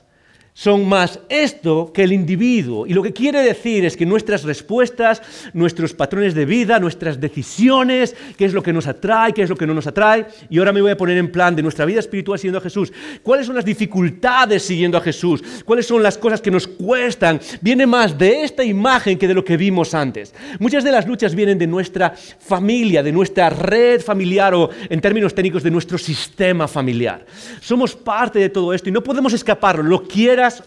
[0.60, 2.86] son más esto que el individuo.
[2.86, 5.22] Y lo que quiere decir es que nuestras respuestas,
[5.54, 9.56] nuestros patrones de vida, nuestras decisiones, qué es lo que nos atrae, qué es lo
[9.56, 10.26] que no nos atrae.
[10.50, 12.92] Y ahora me voy a poner en plan de nuestra vida espiritual siguiendo a Jesús.
[13.22, 15.42] ¿Cuáles son las dificultades siguiendo a Jesús?
[15.64, 17.40] ¿Cuáles son las cosas que nos cuestan?
[17.62, 20.34] Viene más de esta imagen que de lo que vimos antes.
[20.58, 25.34] Muchas de las luchas vienen de nuestra familia, de nuestra red familiar o en términos
[25.34, 27.24] técnicos de nuestro sistema familiar.
[27.62, 29.82] Somos parte de todo esto y no podemos escaparlo.
[29.82, 30.06] Lo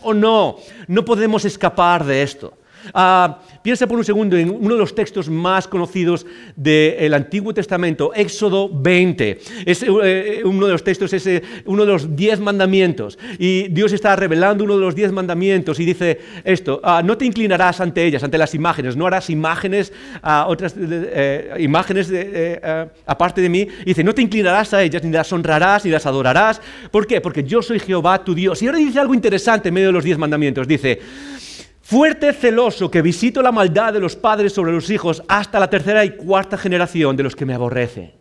[0.01, 2.53] o no, no podemos escapar de esto.
[2.93, 8.13] Ah, piensa por un segundo en uno de los textos más conocidos del Antiguo Testamento,
[8.13, 9.39] Éxodo 20.
[9.65, 13.17] Es eh, uno de los textos, es eh, uno de los diez mandamientos.
[13.37, 17.25] Y Dios está revelando uno de los diez mandamientos y dice esto, ah, no te
[17.25, 19.93] inclinarás ante ellas, ante las imágenes, no harás imágenes,
[20.23, 22.11] uh, otras eh, imágenes
[23.05, 23.67] aparte de mí.
[23.81, 26.61] Y dice, no te inclinarás a ellas, ni las honrarás, ni las adorarás.
[26.91, 27.21] ¿Por qué?
[27.21, 28.61] Porque yo soy Jehová tu Dios.
[28.61, 30.67] Y ahora dice algo interesante en medio de los diez mandamientos.
[30.67, 30.99] Dice,
[31.83, 36.05] Fuerte celoso que visito la maldad de los padres sobre los hijos hasta la tercera
[36.05, 38.13] y cuarta generación de los que me aborrecen.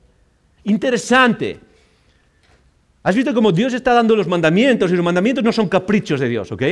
[0.65, 1.61] Interesante.
[3.05, 6.29] ¿Has visto cómo Dios está dando los mandamientos y los mandamientos no son caprichos de
[6.29, 6.63] Dios, ¿ok?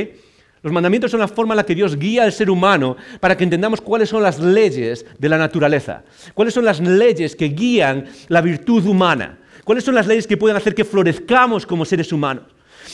[0.63, 3.45] Los mandamientos son la forma en la que Dios guía al ser humano para que
[3.45, 8.41] entendamos cuáles son las leyes de la naturaleza, cuáles son las leyes que guían la
[8.41, 12.43] virtud humana, cuáles son las leyes que pueden hacer que florezcamos como seres humanos.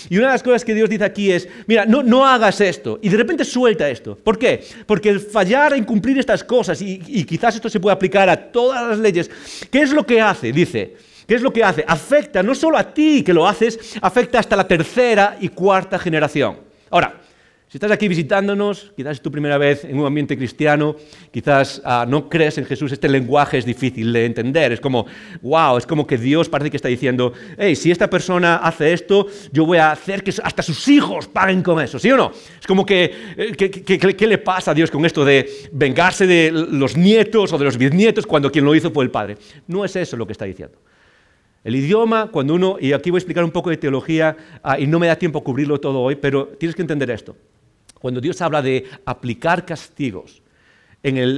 [0.10, 3.00] Y una de las cosas que Dios dice aquí es, mira, no, no hagas esto.
[3.02, 4.17] Y de repente suelta esto.
[4.17, 4.63] ¿Por qué?
[4.86, 8.52] Porque el fallar en cumplir estas cosas, y, y quizás esto se puede aplicar a
[8.52, 9.30] todas las leyes,
[9.71, 10.52] ¿qué es lo que hace?
[10.52, 10.95] Dice,
[11.28, 11.84] ¿Qué es lo que hace?
[11.86, 16.56] Afecta no solo a ti que lo haces, afecta hasta la tercera y cuarta generación.
[16.89, 17.19] Ahora,
[17.78, 20.96] si estás aquí visitándonos, quizás es tu primera vez en un ambiente cristiano,
[21.30, 24.72] quizás ah, no crees en Jesús, este lenguaje es difícil de entender.
[24.72, 25.06] Es como,
[25.44, 29.28] wow, es como que Dios parece que está diciendo, hey, si esta persona hace esto,
[29.52, 32.32] yo voy a hacer que hasta sus hijos paguen con eso, ¿sí o no?
[32.60, 36.98] Es como que, eh, ¿qué le pasa a Dios con esto de vengarse de los
[36.98, 39.38] nietos o de los bisnietos cuando quien lo hizo fue el padre?
[39.68, 40.80] No es eso lo que está diciendo.
[41.63, 44.88] El idioma, cuando uno, y aquí voy a explicar un poco de teología, ah, y
[44.88, 47.36] no me da tiempo a cubrirlo todo hoy, pero tienes que entender esto.
[48.00, 50.42] Cuando Dios habla de aplicar castigos,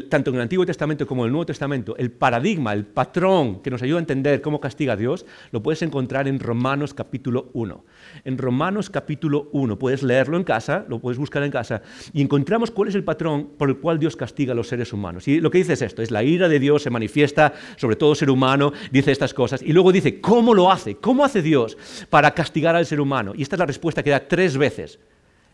[0.10, 3.69] tanto en el Antiguo Testamento como en el Nuevo Testamento, el paradigma, el patrón que
[3.69, 7.86] nos ayuda a entender cómo castiga a Dios, lo puedes encontrar en Romanos capítulo 1.
[8.24, 12.72] En Romanos capítulo 1, puedes leerlo en casa, lo puedes buscar en casa, y encontramos
[12.72, 15.28] cuál es el patrón por el cual Dios castiga a los seres humanos.
[15.28, 18.15] Y lo que dice es esto, es la ira de Dios se manifiesta sobre todo
[18.15, 20.95] ser humano, dice estas cosas, y luego dice, ¿cómo lo hace?
[20.95, 21.78] ¿Cómo hace Dios
[22.10, 23.34] para castigar al ser humano?
[23.36, 25.00] Y esta es la respuesta que da tres veces,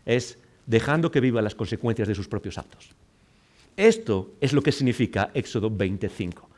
[0.06, 2.90] es dejando que viva las consecuencias de sus propios actos.
[3.76, 6.48] Esto es lo que significa Éxodo 25.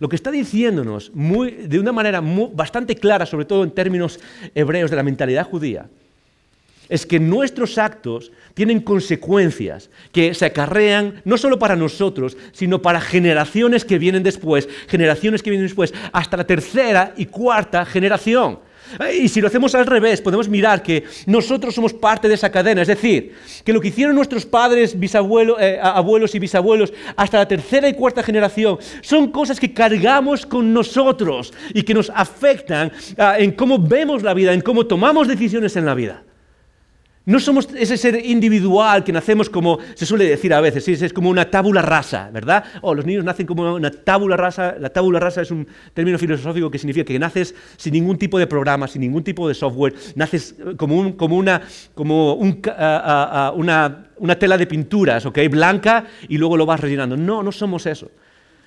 [0.00, 2.22] Lo que está diciéndonos de una manera
[2.52, 4.18] bastante clara, sobre todo en términos
[4.54, 5.88] hebreos de la mentalidad judía,
[6.88, 13.00] es que nuestros actos tienen consecuencias que se acarrean no solo para nosotros, sino para
[13.00, 18.58] generaciones que vienen después, generaciones que vienen después, hasta la tercera y cuarta generación.
[19.14, 22.82] Y si lo hacemos al revés, podemos mirar que nosotros somos parte de esa cadena.
[22.82, 27.48] Es decir, que lo que hicieron nuestros padres, bisabuelos, eh, abuelos y bisabuelos hasta la
[27.48, 33.36] tercera y cuarta generación son cosas que cargamos con nosotros y que nos afectan ah,
[33.38, 36.22] en cómo vemos la vida, en cómo tomamos decisiones en la vida.
[37.24, 41.30] No somos ese ser individual que nacemos como, se suele decir a veces, es como
[41.30, 42.64] una tábula rasa, ¿verdad?
[42.80, 44.74] O oh, los niños nacen como una tábula rasa.
[44.80, 48.48] La tábula rasa es un término filosófico que significa que naces sin ningún tipo de
[48.48, 51.60] programa, sin ningún tipo de software, naces como, una,
[54.38, 55.38] tela de pinturas, ¿ok?
[55.48, 57.16] Blanca y luego lo vas rellenando.
[57.16, 58.10] No, no somos eso.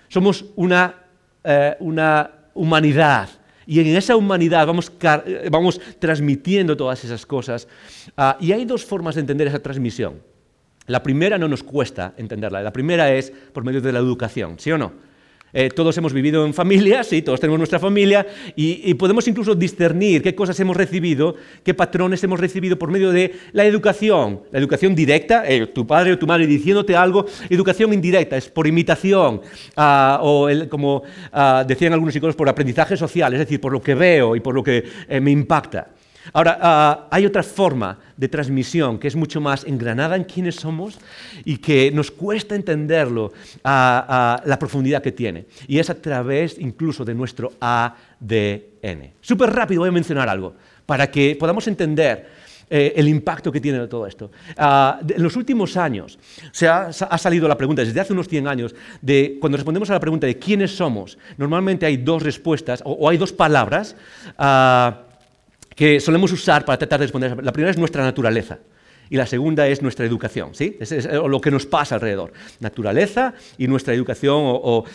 [0.07, 0.95] Somos una,
[1.43, 3.27] eh, una humanidad
[3.67, 4.91] y en esa humanidad vamos,
[5.25, 7.67] eh, vamos transmitiendo todas esas cosas.
[8.15, 10.21] Ah, y hay dos formas de entender esa transmisión.
[10.88, 12.62] La primera no nos cuesta entenderla.
[12.62, 14.93] La primera es por medio de la educación, ¿sí o no?
[15.57, 20.21] Eh, todos hemos vivido en familia, sí, todos tenemos nuestra familia y, podemos incluso discernir
[20.21, 24.41] qué cosas hemos recibido, qué patrones hemos recibido por medio de la educación.
[24.51, 28.67] La educación directa, eh, tu padre o tu madre diciéndote algo, educación indirecta, es por
[28.67, 29.39] imitación
[29.77, 33.95] ah, o como ah, decían algunos psicólogos, por aprendizaje social, es decir, por lo que
[33.95, 35.94] veo y por lo que eh, me impacta.
[36.33, 40.97] Ahora, ah, hay otra forma de transmisión que es mucho más engranada en quiénes somos
[41.43, 43.33] y que nos cuesta entenderlo
[43.63, 45.45] a, la profundidad que tiene.
[45.67, 49.13] Y es a través incluso de nuestro ADN.
[49.21, 53.85] Súper rápido voy a mencionar algo para que podamos entender eh, el impacto que tiene
[53.88, 54.31] todo esto.
[54.57, 56.17] Ah, en los últimos años
[56.51, 59.99] se ha, salido la pregunta, desde hace unos 100 años, de cuando respondemos a la
[59.99, 63.95] pregunta de quiénes somos, normalmente hay dos respuestas o, hay dos palabras.
[64.38, 65.04] Ah,
[65.75, 67.43] que solemos usar para tratar de responder.
[67.43, 68.59] La primera es nuestra naturaleza
[69.09, 70.77] y la segunda es nuestra educación, ¿sí?
[70.79, 72.33] Es, lo que nos pasa alrededor.
[72.59, 74.85] Naturaleza y nuestra educación o,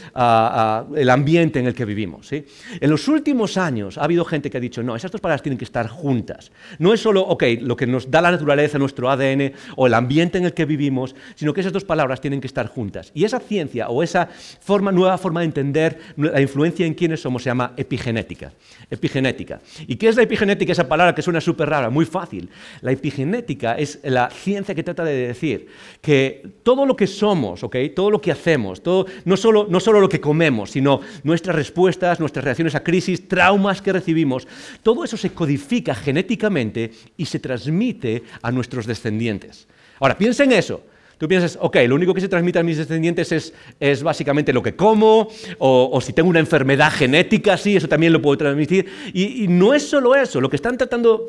[0.97, 2.45] el ambiente en el que vivimos, ¿sí?
[2.81, 5.59] En los últimos años ha habido gente que ha dicho, no, esas dos palabras tienen
[5.59, 6.53] que estar juntas.
[6.79, 10.39] No es solo, ok, lo que nos da la naturaleza, nuestro ADN o el ambiente
[10.39, 13.11] en el que vivimos, sino que esas dos palabras tienen que estar juntas.
[13.15, 14.29] Y esa ciencia o esa
[14.61, 18.53] forma, nueva forma de entender la influencia en quiénes somos se llama epigenética.
[18.91, 19.61] Epigenética.
[19.87, 20.73] ¿Y qué es la epigenética?
[20.73, 22.51] Esa palabra que suena súper rara, muy fácil.
[22.81, 25.69] La epigenética es la ciencia que trata de decir
[26.01, 30.09] que todo lo que somos, todo lo que hacemos, todo, no, solo, no solo lo
[30.09, 34.47] que comemos, sino nuestras respuestas, nuestras reacciones a crisis, traumas que recibimos,
[34.83, 39.67] todo eso se codifica genéticamente y se transmite a nuestros descendientes.
[39.99, 40.83] Ahora, piensa en eso.
[41.21, 44.63] Tú piensas, ok, lo único que se transmite a mis descendientes es, es básicamente lo
[44.63, 45.29] que como,
[45.59, 48.87] o, si tengo una enfermedad genética, sí, eso también lo puedo transmitir.
[49.13, 51.29] Y, no es solo eso, lo que están tratando,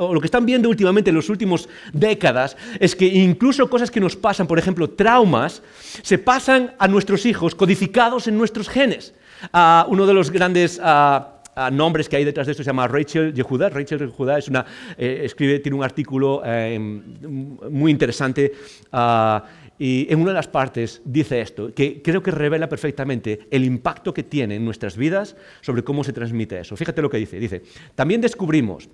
[0.00, 4.00] o lo que están viendo últimamente en las últimas décadas, es que incluso cosas que
[4.00, 5.62] nos pasan, por ejemplo, traumas,
[6.02, 9.14] se pasan a nuestros hijos codificados en nuestros genes.
[9.54, 10.80] Uh, uno de los grandes...
[10.80, 11.39] Uh,
[11.72, 13.68] nombres que hay detrás de esto se llama Rachel Yehuda.
[13.68, 14.64] Rachel Yehuda es una,
[14.96, 18.52] eh, escribe, tiene un artículo eh, muy interesante
[18.92, 19.44] ah,
[19.78, 24.12] y en una de las partes dice esto, que creo que revela perfectamente el impacto
[24.12, 26.76] que tiene en nuestras vidas sobre cómo se transmite eso.
[26.76, 27.38] Fíjate lo que dice.
[27.38, 27.62] Dice,
[27.94, 28.88] también descubrimos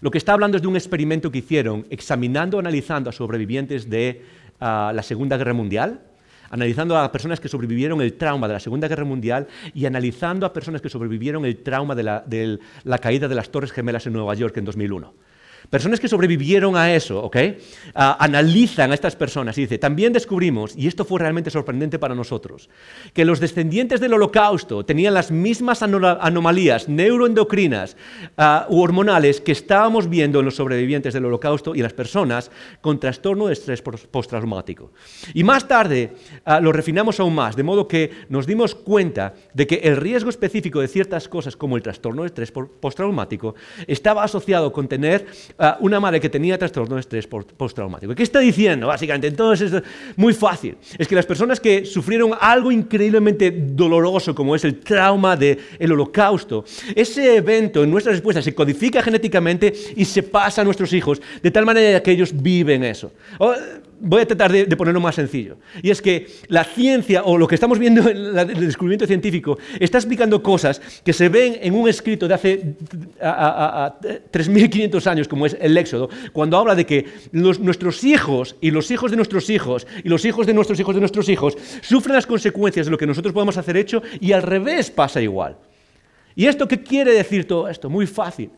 [0.00, 4.22] lo que está hablando es de un experimento que hicieron examinando, analizando a sobrevivientes de
[4.58, 6.00] ah, la Segunda Guerra Mundial
[6.50, 10.52] analizando a personas que sobrevivieron el trauma de la Segunda Guerra Mundial y analizando a
[10.52, 14.12] personas que sobrevivieron el trauma de la, de la caída de las Torres Gemelas en
[14.12, 15.14] Nueva York en 2001.
[15.70, 17.36] Personas que sobrevivieron a eso, ¿ok?
[17.94, 22.16] Ah, analizan a estas personas y dice, también descubrimos, y esto fue realmente sorprendente para
[22.16, 22.68] nosotros,
[23.14, 27.96] que los descendientes del holocausto tenían las mismas anomalías neuroendocrinas
[28.36, 32.98] uh, u hormonales que estábamos viendo en los sobrevivientes del holocausto y las personas con
[32.98, 34.90] trastorno de estrés postraumático.
[35.34, 39.68] Y más tarde ah, lo refinamos aún más, de modo que nos dimos cuenta de
[39.68, 43.54] que el riesgo específico de ciertas cosas como el trastorno de estrés postraumático
[43.86, 45.26] estaba asociado con tener
[45.80, 48.14] una madre que tenía trastorno de estrés postraumático.
[48.14, 48.86] ¿Qué está diciendo?
[48.86, 49.82] Básicamente, entonces es
[50.16, 50.76] muy fácil.
[50.98, 55.58] Es que las personas que sufrieron algo increíblemente doloroso, como es el trauma del
[55.92, 61.20] holocausto, ese evento en nuestra respuesta se codifica genéticamente y se pasa a nuestros hijos,
[61.42, 63.12] de tal manera que ellos viven eso
[64.00, 65.58] voy a tratar de, ponerlo más sencillo.
[65.82, 69.98] Y es que la ciencia, o lo que estamos viendo en el descubrimiento científico, está
[69.98, 72.74] explicando cosas que se ven en un escrito de hace
[73.20, 79.10] 3.500 años, como es el Éxodo, cuando habla de que nuestros hijos y los hijos
[79.10, 82.86] de nuestros hijos y los hijos de nuestros hijos de nuestros hijos sufren las consecuencias
[82.86, 85.56] de lo que nosotros podemos hacer hecho y al revés pasa igual.
[86.34, 87.90] ¿Y esto qué quiere decir todo esto?
[87.90, 88.50] Muy fácil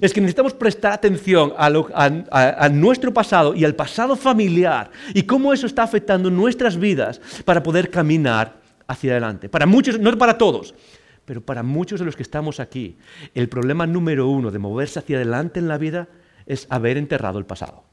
[0.00, 5.66] es que necesitamos prestar atención a, nuestro pasado y al pasado familiar y cómo eso
[5.66, 9.48] está afectando nuestras vidas para poder caminar hacia adelante.
[9.48, 10.74] Para muchos, no para todos,
[11.24, 12.96] pero para muchos de los que estamos aquí,
[13.34, 16.08] el problema número uno de moverse hacia adelante en la vida
[16.46, 17.84] es haber enterrado el pasado.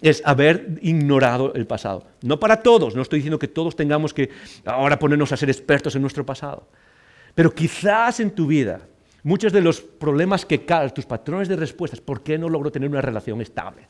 [0.00, 2.06] Es haber ignorado el pasado.
[2.22, 4.30] No para todos, no estoy diciendo que todos tengamos que
[4.64, 6.68] ahora ponernos a ser expertos en nuestro pasado.
[7.34, 8.80] Pero quizás en tu vida
[9.22, 12.88] Muchos de los problemas que caen, tus patrones de respuestas, ¿por qué no logro tener
[12.88, 13.82] una relación estable?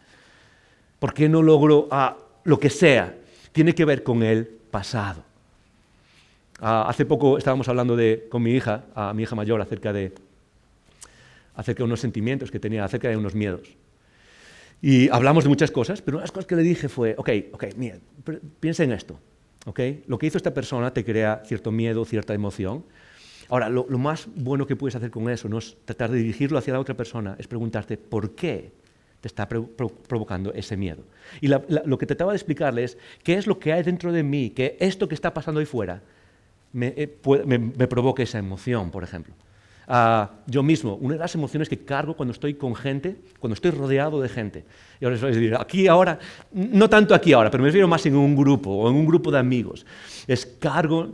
[0.98, 3.14] ¿Por qué no logro ah, lo que sea?
[3.52, 5.22] Tiene que ver con el pasado.
[6.60, 7.96] Ah, hace poco estábamos hablando
[8.28, 10.12] con mi hija, a mi hija mayor, acerca de,
[11.54, 13.76] acerca de unos sentimientos que tenía, acerca de unos miedos.
[14.80, 17.30] Y hablamos de muchas cosas, pero una de las cosas que le dije fue, ok,
[17.52, 17.98] ok, mira,
[18.60, 19.18] piensa en esto.
[19.66, 20.04] Okay?
[20.06, 22.84] Lo que hizo esta persona te crea cierto miedo, cierta emoción,
[23.48, 26.74] Ahora, lo, más bueno que puedes hacer con eso no es tratar de dirigirlo hacia
[26.74, 28.72] la otra persona, es preguntarte por qué
[29.20, 31.02] te está provocando ese miedo.
[31.40, 34.50] Y lo que trataba de explicarle es qué es lo que hay dentro de mí,
[34.50, 36.02] que esto que está pasando ahí fuera
[36.72, 39.34] me, eh, me provoque esa emoción, por ejemplo
[40.46, 44.20] yo mismo, una de las emociones que cargo cuando estoy con gente, cuando estoy rodeado
[44.20, 44.64] de gente.
[45.00, 46.18] Y ahora les voy a decir, aquí ahora,
[46.52, 49.30] no tanto aquí ahora, pero me refiero más en un grupo o en un grupo
[49.30, 49.86] de amigos.
[50.26, 51.08] Es cargo,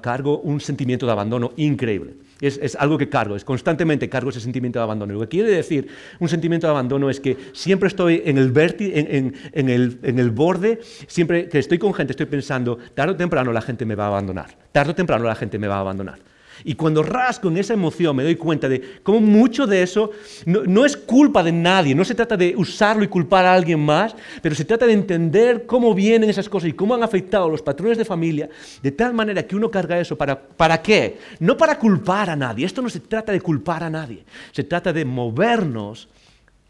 [0.00, 2.14] cargo un sentimiento de abandono increíble.
[2.40, 5.14] Es, algo que cargo, es constantemente cargo ese sentimiento de abandono.
[5.14, 5.88] Lo que quiere decir
[6.20, 11.58] un sentimiento de abandono es que siempre estoy en, el, en el borde, siempre que
[11.58, 14.92] estoy con gente estoy pensando, tarde o temprano la gente me va a abandonar, tarde
[14.92, 16.31] o temprano la gente me va a abandonar.
[16.64, 20.10] Y cuando rasco en esa emoción me doy cuenta de cómo mucho de eso
[20.46, 24.14] no, es culpa de nadie, no se trata de usarlo y culpar a alguien más,
[24.40, 27.98] pero se trata de entender cómo vienen esas cosas y cómo han afectado los patrones
[27.98, 28.48] de familia,
[28.82, 30.16] de tal manera que uno carga eso.
[30.16, 31.18] ¿Para, ¿Para qué?
[31.40, 34.92] No para culpar a nadie, esto no se trata de culpar a nadie, se trata
[34.92, 36.08] de movernos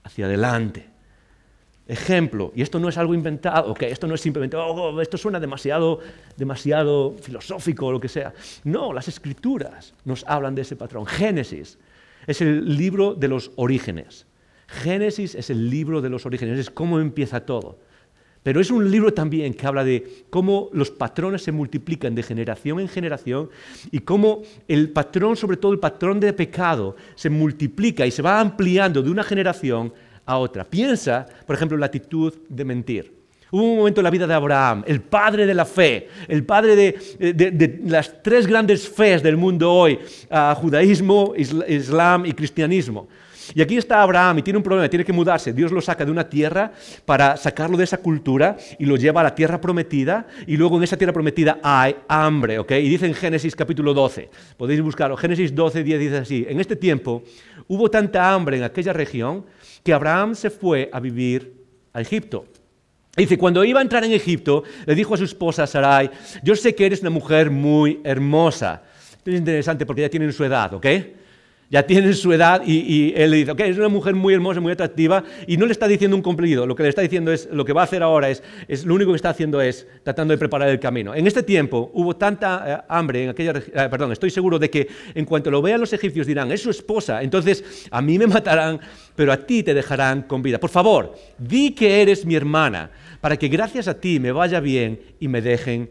[0.05, 0.92] hacia adelante.
[1.89, 5.41] Ejemplo, y esto no es algo inventado, que esto no es simplemente, oh, esto suena
[5.41, 5.99] demasiado,
[6.37, 8.33] demasiado filosófico o lo que sea.
[8.65, 11.07] No, las escrituras nos hablan de ese patrón.
[11.07, 11.79] Génesis
[12.27, 14.27] es el libro de los orígenes.
[14.69, 17.79] Génesis es el libro de los orígenes, es cómo empieza todo.
[18.43, 22.81] Pero es un libro también que habla de cómo los patrones se multiplican de generación
[22.81, 23.51] en generación
[23.91, 28.41] y cómo el patrón, sobre todo el patrón de pecado, se multiplica y se va
[28.41, 29.93] ampliando de una generación
[30.27, 30.65] a otra.
[30.65, 33.23] Piensa, por ejemplo, la actitud de mentir.
[33.51, 36.75] Hubo un momento en la vida de Abraham, el padre de la fe, el padre
[36.75, 39.99] de, las tres grandes fees del mundo hoy,
[40.57, 43.09] judaísmo, islam y cristianismo.
[43.55, 45.53] Y aquí está Abraham y tiene un problema, tiene que mudarse.
[45.53, 46.73] Dios lo saca de una tierra
[47.05, 50.85] para sacarlo de esa cultura y lo lleva a la tierra prometida y luego en
[50.85, 52.73] esa tierra prometida hay hambre, ¿ok?
[52.73, 56.77] Y dice en Génesis capítulo 12, podéis buscarlo, Génesis 12, 10 dice así, en este
[56.77, 57.23] tiempo
[57.69, 59.45] hubo tanta hambre en aquella región
[59.83, 61.53] que Abraham se fue a vivir
[61.93, 62.47] a Egipto.
[63.17, 66.11] Dice, cuando iba a entrar en Egipto, le dijo a su esposa Sarai,
[66.43, 68.83] yo sé que eres una mujer muy hermosa.
[69.25, 70.87] Es interesante porque ya tienen su edad, ¿ok?
[71.73, 74.73] Ya tienen su edad y, él le dice, ok, es una mujer muy hermosa, muy
[74.73, 77.65] atractiva y no le está diciendo un cumplido, lo que le está diciendo es, lo
[77.65, 80.39] que va a hacer ahora es, es lo único que está haciendo es tratando de
[80.39, 81.15] preparar el camino.
[81.15, 84.87] En este tiempo hubo tanta eh, hambre en aquella, eh, perdón, estoy seguro de que
[85.15, 88.79] en cuanto lo vean los egipcios dirán, es su esposa, entonces a mí me matarán,
[89.17, 90.61] pero a ti te dejarán con vida.
[90.61, 92.91] Por favor, di que eres mi hermana,
[93.23, 95.89] para que gracias a ti me vaya bien y me dejen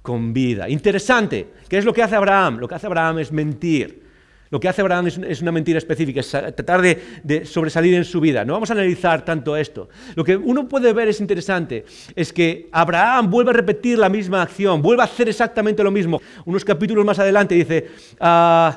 [0.00, 0.68] con vida.
[0.68, 2.58] Interesante, ¿qué es lo que hace Abraham?
[2.58, 4.03] Lo que hace Abraham es mentir.
[4.50, 8.44] Lo que hace Abraham es, una mentira específica, es tratar de, sobresalir en su vida.
[8.44, 9.88] No vamos a analizar tanto esto.
[10.14, 14.42] Lo que uno puede ver es interesante, es que Abraham vuelve a repetir la misma
[14.42, 16.20] acción, vuelve a hacer exactamente lo mismo.
[16.44, 17.86] Unos capítulos más adelante dice,
[18.20, 18.70] uh,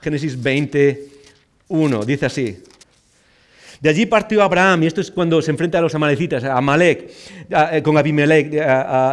[0.00, 2.62] Génesis 21, dice así.
[3.82, 7.10] De allí partió Abraham, y esto es cuando se enfrenta a los amalecitas, a Amalek,
[7.50, 8.48] eh, con Abimelech.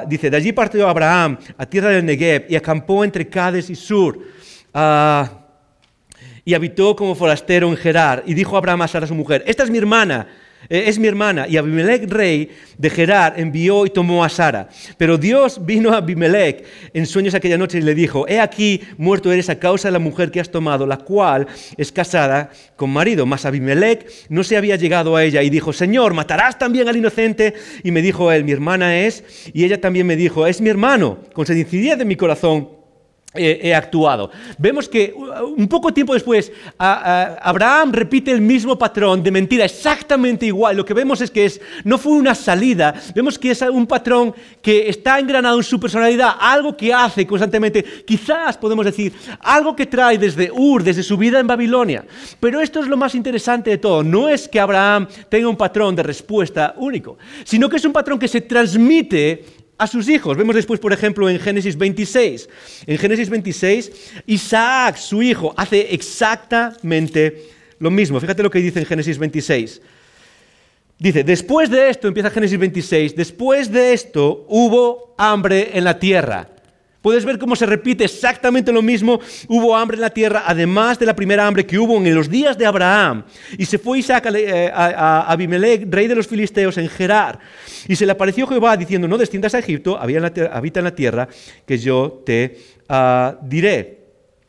[0.08, 4.20] dice, de allí partió Abraham a tierra del Negev y acampó entre Cades y Sur.
[4.82, 5.30] Ah,
[6.46, 8.24] y habitó como forastero en Gerar.
[8.26, 10.26] Y dijo Abraham a Sara su mujer, esta es mi hermana.
[10.70, 11.50] Eh, es mi hermana.
[11.50, 14.70] Y Abimelech, rey de Gerar, envió y tomó a Sara.
[14.98, 16.64] Pero Dios vino a Abimelech
[16.94, 20.00] en sueños aquella noche y le dijo, he aquí, muerto eres a causa de la
[20.00, 23.26] mujer que has tomado, la cual es casada con marido.
[23.26, 27.54] Mas Abimelech no se había llegado a ella y dijo, Señor, ¿matarás también al inocente?
[27.84, 31.18] Y me dijo él, mi hermana es, y ella también me dijo, es mi hermano,
[31.34, 32.79] con sencillez de mi corazón
[33.34, 34.32] he actuado.
[34.58, 40.48] Vemos que uh, un poco tiempo después Abraham repite el mismo patrón de mentira exactamente
[40.48, 40.76] igual.
[40.76, 44.34] Lo que vemos es que es, no fue una salida, vemos que es un patrón
[44.62, 49.86] que está engranado en su personalidad, algo que hace constantemente, quizás podemos decir, algo que
[49.86, 52.06] trae desde Ur, desde su vida en Babilonia.
[52.40, 55.96] Pero esto es lo más interesante de todo, no es que Abraham tenga un patrón
[55.96, 60.38] de respuesta único, sino que es un patrón que se transmite a sus hijos.
[60.38, 62.50] Vemos después, por ejemplo, en Génesis 26.
[62.86, 63.92] En Génesis 26,
[64.28, 67.48] Isaac, su hijo, hace exactamente
[67.80, 68.20] lo mismo.
[68.20, 69.82] Fíjate lo que dice en Génesis 26.
[71.00, 76.50] Dice, después de esto, empieza Génesis 26, después de esto hubo hambre en la tierra.
[77.02, 79.22] Puedes ver cómo se repite exactamente lo mismo.
[79.48, 82.58] Hubo hambre en la tierra, además de la primera hambre que hubo en los días
[82.58, 83.24] de Abraham.
[83.58, 87.40] Y se fue Isaac a, eh, Abimelech, rey de los filisteos, en Gerar.
[87.88, 91.30] Y se le apareció Jehová diciendo, no desciendas a Egipto, habita en la tierra
[91.66, 92.58] que yo te
[92.90, 94.00] ah, diré.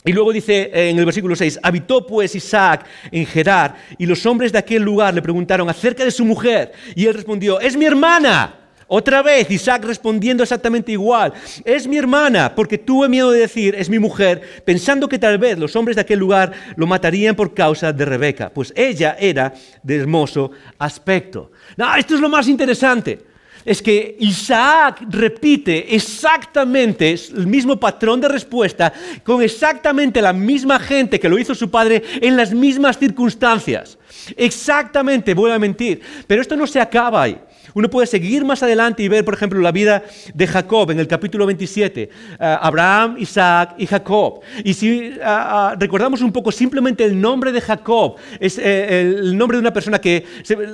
[0.05, 4.51] Y luego dice en el versículo 6, habitó pues Isaac en Gerar y los hombres
[4.51, 6.73] de aquel lugar le preguntaron acerca de su mujer.
[6.97, 8.60] Y él respondió, es mi hermana.
[8.93, 11.33] Otra vez Isaac respondiendo exactamente igual.
[11.65, 15.57] Es mi hermana, porque tuve miedo de decir, es mi mujer, pensando que tal vez
[15.61, 19.95] los hombres de aquel lugar lo matarían por causa de Rebeca, pues ella era de
[19.95, 21.53] hermoso aspecto.
[21.77, 23.31] No, esto es lo más interesante.
[23.65, 31.21] Es que Isaac repite exactamente el mismo patrón de respuesta con exactamente la misma gente
[31.21, 33.99] que lo hizo su padre en las mismas circunstancias.
[34.37, 36.01] Exactamente, voy a mentir.
[36.27, 37.39] Pero esto no se acaba ahí.
[37.75, 40.03] Uno puede seguir más adelante y ver, por ejemplo, la vida
[40.35, 42.03] de Jacob en el capítulo 27.
[42.03, 42.09] Eh,
[42.39, 44.41] Abraham, Isaac y Jacob.
[44.65, 49.57] Y si eh, eh, recordamos un poco simplemente el nombre de Jacob, es el nombre
[49.57, 50.25] de una persona que...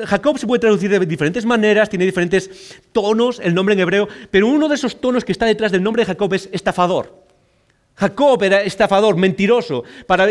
[0.04, 4.48] Jacob se puede traducir de diferentes maneras, tiene diferentes tonos, el nombre en hebreo, pero
[4.48, 7.25] uno de esos tonos que está detrás del nombre de Jacob es estafador.
[7.98, 9.84] Jacob era estafador, mentiroso,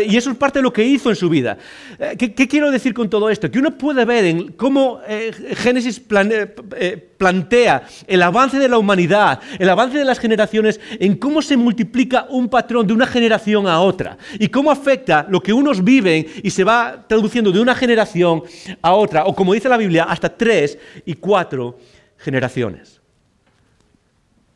[0.06, 1.58] y eso es parte de lo que hizo en su vida.
[1.98, 3.50] Eh, ¿Qué, quiero decir con todo esto?
[3.50, 9.40] Que uno puede ver en cómo eh, Génesis eh, plantea el avance de la humanidad,
[9.58, 13.80] el avance de las generaciones, en cómo se multiplica un patrón de una generación a
[13.80, 18.44] otra, y cómo afecta lo que unos viven y se va traduciendo de una generación
[18.80, 21.76] a otra, o como dice la Biblia, hasta tres y cuatro
[22.16, 22.95] generaciones.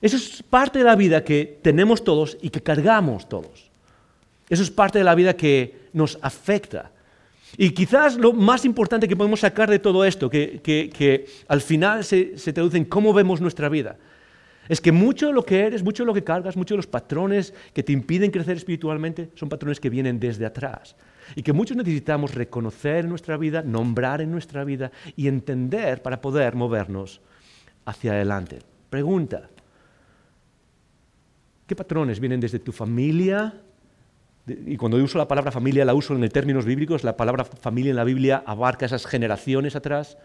[0.00, 3.70] Eso es parte de la vida que tenemos todos y que cargamos todos.
[4.48, 6.90] Eso es parte de la vida que nos afecta.
[7.56, 12.38] Y quizás lo más importante que podemos sacar de todo esto, que, al final se,
[12.38, 13.96] se, traduce en cómo vemos nuestra vida,
[14.68, 16.86] es que mucho de lo que eres, mucho de lo que cargas, muchos de los
[16.86, 20.94] patrones que te impiden crecer espiritualmente son patrones que vienen desde atrás.
[21.34, 26.20] Y que muchos necesitamos reconocer en nuestra vida, nombrar en nuestra vida y entender para
[26.20, 27.20] poder movernos
[27.84, 28.60] hacia adelante.
[28.90, 29.50] Pregunta,
[31.70, 33.54] ¿Qué patrones vienen desde tu familia?
[34.44, 37.96] Y cuando uso la palabra familia la uso en términos bíblicos, la palabra familia en
[37.96, 40.18] la Biblia abarca esas generaciones atrás.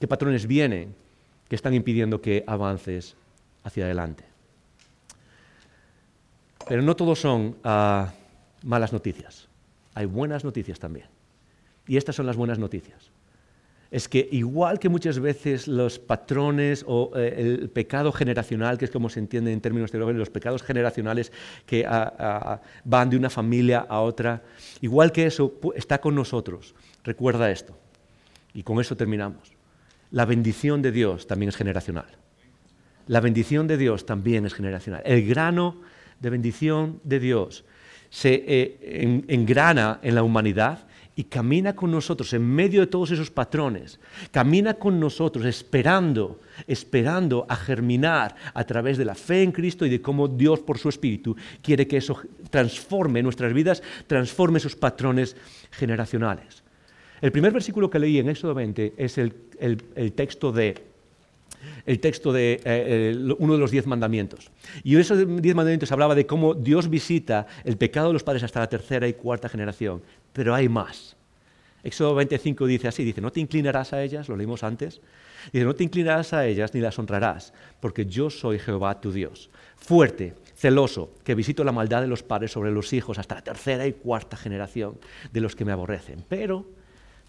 [0.00, 0.94] ¿Qué patrones vienen
[1.50, 3.14] que están impidiendo que avances
[3.62, 4.24] hacia adelante?
[6.66, 8.14] Pero no todos son ah,
[8.62, 9.48] malas noticias.
[9.92, 11.08] Hay buenas noticias también.
[11.86, 13.07] Y estas son las buenas noticias
[13.90, 18.90] es que igual que muchas veces los patrones o eh, el pecado generacional, que es
[18.90, 21.32] como se entiende en términos teológicos, los pecados generacionales
[21.64, 21.86] que
[22.84, 24.42] van de una familia a otra,
[24.82, 26.74] igual que eso está con nosotros.
[27.02, 27.78] Recuerda esto.
[28.52, 29.52] Y con eso terminamos.
[30.10, 32.06] La bendición de Dios también es generacional.
[33.06, 35.02] La bendición de Dios también es generacional.
[35.06, 35.80] El grano
[36.20, 37.64] de bendición de Dios
[38.10, 40.87] se eh, engrana en la humanidad
[41.18, 43.98] y camina con nosotros en medio de todos esos patrones.
[44.30, 46.38] Camina con nosotros esperando,
[46.68, 50.78] esperando a germinar a través de la fe en Cristo y de cómo Dios por
[50.78, 55.36] su Espíritu quiere que eso transforme nuestras vidas, transforme esos patrones
[55.72, 56.62] generacionales.
[57.20, 59.32] El primer versículo que leí en Éxodo 20 es el,
[60.14, 60.80] texto de
[61.86, 64.50] el texto de eh, uno de los diez mandamientos.
[64.84, 68.60] Y esos diez mandamientos hablaba de cómo Dios visita el pecado de los padres hasta
[68.60, 70.02] la tercera y cuarta generación.
[70.32, 71.16] Pero hay más.
[71.82, 75.00] Éxodo 25 dice así, dice, no te inclinarás a ellas, lo leímos antes,
[75.52, 79.48] dice, no te inclinarás a ellas ni las honrarás, porque yo soy Jehová tu Dios,
[79.76, 83.86] fuerte, celoso, que visito la maldad de los padres sobre los hijos hasta la tercera
[83.86, 84.98] y cuarta generación
[85.32, 86.24] de los que me aborrecen.
[86.28, 86.66] Pero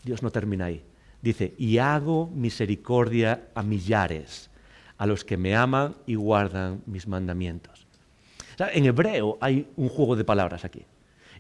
[0.03, 0.84] Dios no termina ahí.
[1.22, 4.49] Dice, y hago misericordia a millares,
[4.97, 7.88] a los que me aman y guardan mis mandamientos.
[8.74, 10.86] en hebreo hay un juego de palabras aquí.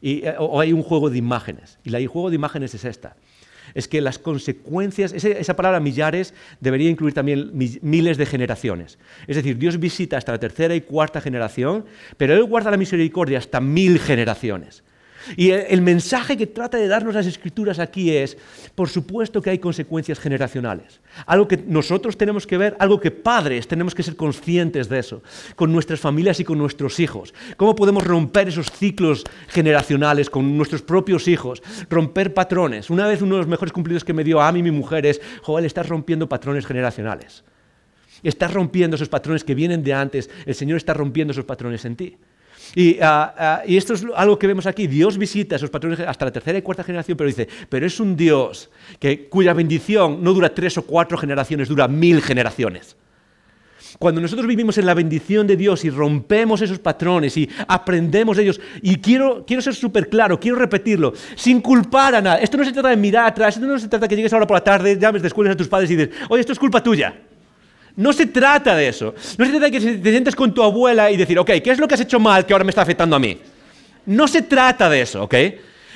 [0.01, 1.77] Y, eh, o hay un juego de imágenes.
[1.83, 3.15] Y el juego de imágenes es esta.
[3.73, 8.97] Es que las consecuencias, esa palabra millares debería incluir también miles de generaciones.
[9.27, 11.85] Es decir, Dios visita hasta la tercera y cuarta generación,
[12.17, 14.83] pero Él guarda la misericordia hasta mil generaciones.
[15.35, 18.37] Y el mensaje que trata de darnos las escrituras aquí es,
[18.75, 21.01] por supuesto que hay consecuencias generacionales.
[21.25, 25.21] Algo que nosotros tenemos que ver, algo que padres tenemos que ser conscientes de eso,
[25.55, 27.33] con nuestras familias y con nuestros hijos.
[27.57, 31.61] ¿Cómo podemos romper esos ciclos generacionales con nuestros propios hijos?
[31.89, 32.89] Romper patrones.
[32.89, 35.21] Una vez uno de los mejores cumplidos que me dio a mí mi mujer es,
[35.41, 37.43] Joel, estás rompiendo patrones generacionales.
[38.23, 40.29] Estás rompiendo esos patrones que vienen de antes.
[40.45, 42.17] El Señor está rompiendo esos patrones en ti.
[43.01, 44.87] Ah, ah, y, esto es algo que vemos aquí.
[44.87, 47.99] Dios visita a esos patrones hasta la tercera y cuarta generación, pero dice, pero es
[47.99, 52.95] un Dios que, cuya bendición no dura tres o cuatro generaciones, dura mil generaciones.
[53.97, 58.43] Cuando nosotros vivimos en la bendición de Dios y rompemos esos patrones y aprendemos de
[58.43, 62.37] ellos, y quiero, quiero ser súper claro, quiero repetirlo, sin culpar a nada.
[62.37, 64.45] Esto no se trata de mirar atrás, esto no se trata de que llegues ahora
[64.45, 66.83] por la tarde, llames de escuelas a tus padres y dices, oye, esto es culpa
[66.83, 67.13] tuya.
[67.95, 69.13] No se trata de eso.
[69.37, 71.79] No se trata de que te sientes con tu abuela y decir, ok, ¿qué es
[71.79, 73.37] lo que has hecho mal que ahora me está afectando a mí?
[74.05, 75.35] No se trata de eso, ¿ok?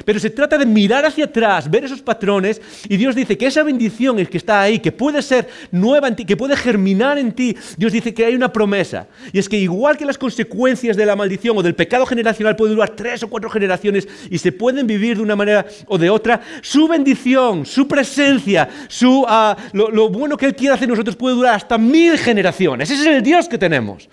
[0.06, 3.64] Pero se trata de mirar hacia atrás, ver esos patrones, y Dios dice que esa
[3.64, 7.32] bendición es que está ahí, que puede ser nueva en ti, que puede germinar en
[7.32, 7.56] ti.
[7.78, 9.08] Dios dice que hay una promesa.
[9.32, 12.76] Y es que igual que las consecuencias de la maldición o del pecado generacional pueden
[12.76, 16.42] durar tres o cuatro generaciones y se pueden vivir de una manera o de otra,
[16.62, 19.26] su bendición, su presencia, su,
[19.74, 22.90] lo, lo bueno que Él quiere hacer nosotros puede durar hasta mil generaciones.
[22.90, 24.08] Ese es el Dios que tenemos.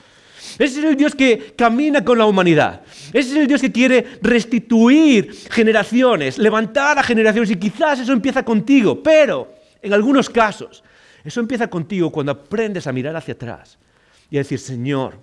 [0.59, 2.83] Ese es el Dios que camina con la humanidad.
[3.13, 8.45] Ese es el Dios que quiere restituir generaciones, levantar a generaciones y quizás eso empieza
[8.45, 10.83] contigo, pero en algunos casos
[11.25, 13.79] eso empieza contigo cuando aprendes a mirar hacia atrás
[14.31, 15.19] y a decir, Señor,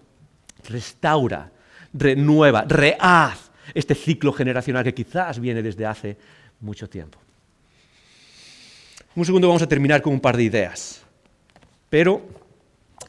[0.68, 1.52] restaura,
[1.94, 6.18] renueva, rehaz este ciclo generacional que quizás viene desde hace
[6.60, 7.20] mucho tiempo.
[9.16, 11.02] Un segundo vamos a terminar con un par de ideas.
[11.90, 12.47] Pero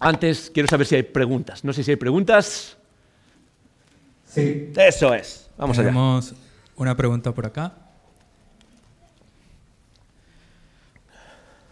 [0.01, 1.65] antes quiero saber si hay preguntas.
[1.65, 2.77] No sé si hay preguntas.
[4.27, 4.73] Sí.
[4.77, 5.49] Eso es.
[5.57, 6.35] Vamos Tenemos
[6.77, 7.75] una pregunta por acá.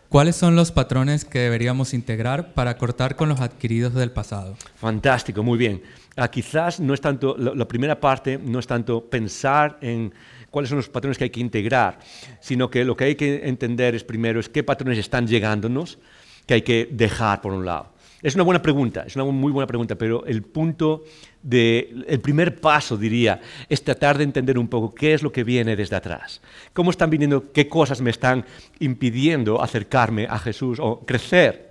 [0.08, 4.56] ¿Cuáles son los patrones que deberíamos integrar para cortar con los adquiridos del pasado?
[4.76, 5.82] Fantástico, muy bien.
[6.16, 10.14] Ah, quizás no es tanto, la primera parte no es tanto pensar en
[10.50, 11.98] cuáles son los patrones que hay que integrar,
[12.40, 15.98] sino que lo que hay que entender es primero es qué patrones están llegándonos
[16.46, 17.92] que hay que dejar por un lado.
[18.26, 21.04] Es una buena pregunta, es una muy buena pregunta, pero el punto
[21.44, 25.44] de, el primer paso, diría, es tratar de entender un poco qué es lo que
[25.44, 26.42] viene desde atrás.
[26.72, 28.44] ¿Cómo están viniendo, qué cosas me están
[28.80, 31.66] impidiendo acercarme a Jesús o crecer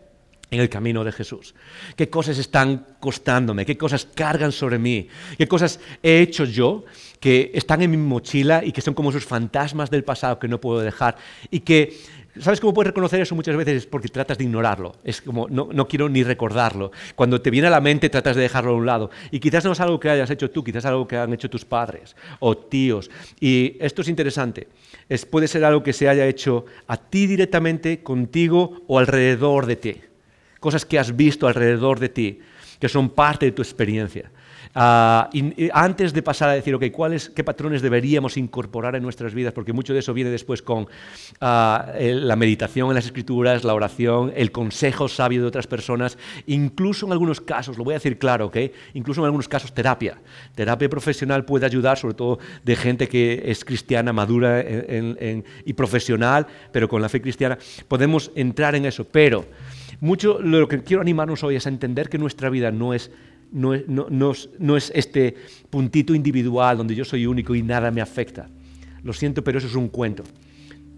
[0.52, 1.56] en el camino de Jesús.
[1.96, 3.66] ¿Qué cosas están costándome?
[3.66, 5.08] ¿Qué cosas cargan sobre mí?
[5.38, 6.86] ¿Qué cosas he hecho yo
[7.20, 10.62] que están en mi mochila y que son como esos fantasmas del pasado que no
[10.62, 11.18] puedo dejar
[11.50, 11.98] y que
[12.40, 13.78] ¿Sabes cómo puedes reconocer eso muchas veces?
[13.78, 14.96] Es porque tratas de ignorarlo.
[15.04, 16.92] Es como, no, no, quiero ni recordarlo.
[17.16, 19.10] Cuando te viene a la mente, tratas de dejarlo a un lado.
[19.32, 21.50] Y quizás no es algo que hayas hecho tú, quizás es algo que han hecho
[21.50, 23.10] tus padres o tíos.
[23.40, 24.68] Y esto es interesante.
[25.08, 29.76] Es, puede ser algo que se haya hecho a ti directamente, contigo o alrededor de
[29.78, 30.02] ti.
[30.60, 32.40] Cosas que has visto alrededor de ti,
[32.80, 34.32] que son parte de tu experiencia.
[34.78, 39.34] Ah, y, antes de pasar a decir, ok, ¿cuáles, ¿qué patrones deberíamos incorporar en nuestras
[39.34, 39.54] vidas?
[39.54, 40.90] Porque mucho de eso viene después con
[41.40, 47.06] ah, la meditación en las escrituras, la oración, el consejo sabio de otras personas, incluso
[47.06, 48.58] en algunos casos, lo voy a decir claro, ok,
[48.96, 50.20] incluso en algunos casos terapia.
[50.56, 54.62] Terapia profesional puede ayudar, sobre todo de gente que es cristiana, madura
[55.66, 57.58] y profesional, pero con la fe cristiana.
[57.88, 59.46] Podemos entrar en eso, pero
[60.02, 63.10] mucho lo que quiero animarnos hoy es a entender que nuestra vida no es
[63.52, 65.36] no es, este
[65.70, 68.48] puntito individual donde yo soy único y nada me afecta.
[69.04, 70.24] Lo siento, pero eso es un cuento.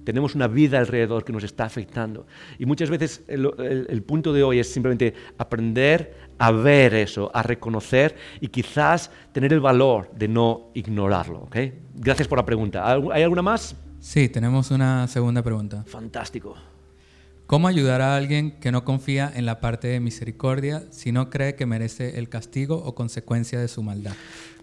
[0.03, 2.25] Tenemos una vida alrededor que nos está afectando.
[2.57, 8.15] Y muchas veces el, punto de hoy es simplemente aprender a ver eso, a reconocer
[8.39, 11.49] y quizás tener el valor de no ignorarlo.
[11.95, 12.89] Gracias por la pregunta.
[13.11, 13.75] ¿Hay alguna más?
[13.99, 15.83] Sí, tenemos una segunda pregunta.
[15.85, 16.55] Fantástico.
[17.47, 21.55] ¿Cómo ayudar a alguien que no confía en la parte de misericordia si no cree
[21.55, 24.11] que merece el castigo o consecuencia de su maldad?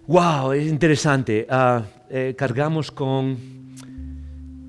[0.07, 0.53] ¡Wow!
[0.53, 1.47] Es interesante.
[1.49, 3.39] Ah, eh, cargamos con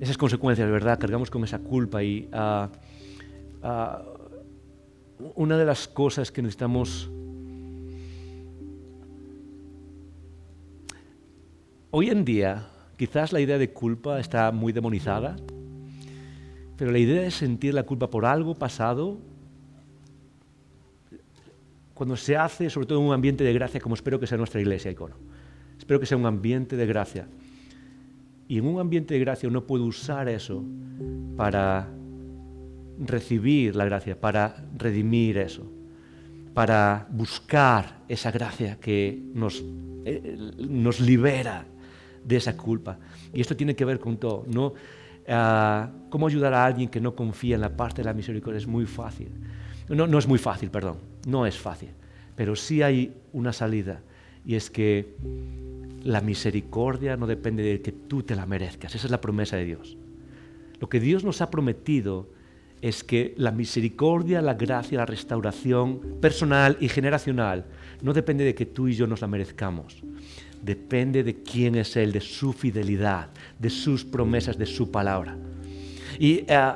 [0.00, 0.98] esas consecuencias, ¿verdad?
[0.98, 2.70] Cargamos con esa culpa y ah,
[3.62, 4.02] ah,
[5.34, 7.10] una de las cosas que necesitamos
[11.90, 15.36] hoy en día, quizás la idea de culpa está muy demonizada,
[16.76, 19.18] pero la idea de sentir la culpa por algo pasado,
[21.94, 24.60] cuando se hace, sobre todo en un ambiente de gracia, como espero que sea nuestra
[24.60, 25.16] iglesia, icono.
[25.78, 27.26] Espero que sea un ambiente de gracia.
[28.48, 30.62] Y en un ambiente de gracia uno puede usar eso
[31.36, 31.88] para
[32.98, 35.66] recibir la gracia, para redimir eso,
[36.54, 39.64] para buscar esa gracia que nos,
[40.04, 41.64] eh, nos libera
[42.24, 42.98] de esa culpa.
[43.32, 44.74] Y esto tiene que ver con todo, ¿no?
[45.28, 48.58] Ah, ¿Cómo ayudar a alguien que no confía en la parte de la misericordia?
[48.58, 49.28] Es muy fácil.
[49.88, 51.90] No, no es muy fácil, perdón, no es fácil,
[52.34, 54.00] pero sí hay una salida
[54.44, 55.14] y es que
[56.02, 58.94] la misericordia no depende de que tú te la merezcas.
[58.94, 59.96] Esa es la promesa de Dios.
[60.80, 62.28] Lo que Dios nos ha prometido
[62.80, 67.66] es que la misericordia, la gracia, la restauración personal y generacional
[68.02, 70.02] no depende de que tú y yo nos la merezcamos.
[70.62, 73.28] Depende de quién es Él, de su fidelidad,
[73.58, 75.36] de sus promesas, de su palabra.
[76.18, 76.72] Y eh,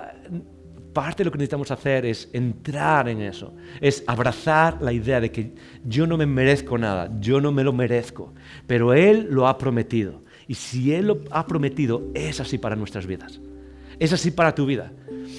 [0.92, 5.30] parte de lo que necesitamos hacer es entrar en eso, es abrazar la idea de
[5.30, 5.52] que
[5.84, 8.34] yo no me merezco nada, yo no me lo merezco,
[8.66, 10.22] pero Él lo ha prometido.
[10.46, 13.40] Y si Él lo ha prometido, es así para nuestras vidas.
[13.98, 14.92] Es así para tu vida.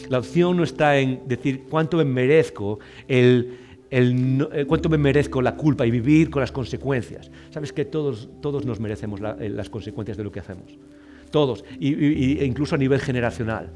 [0.07, 3.57] La opción no está en decir cuánto me merezco el,
[3.91, 7.29] eh, cuánto me merezco la culpa y vivir con las consecuencias.
[7.49, 10.77] Sabes que todos, todos nos merecemos eh, las consecuencias de lo que hacemos.
[11.29, 13.69] Todos, y, e incluso a nivel generacional.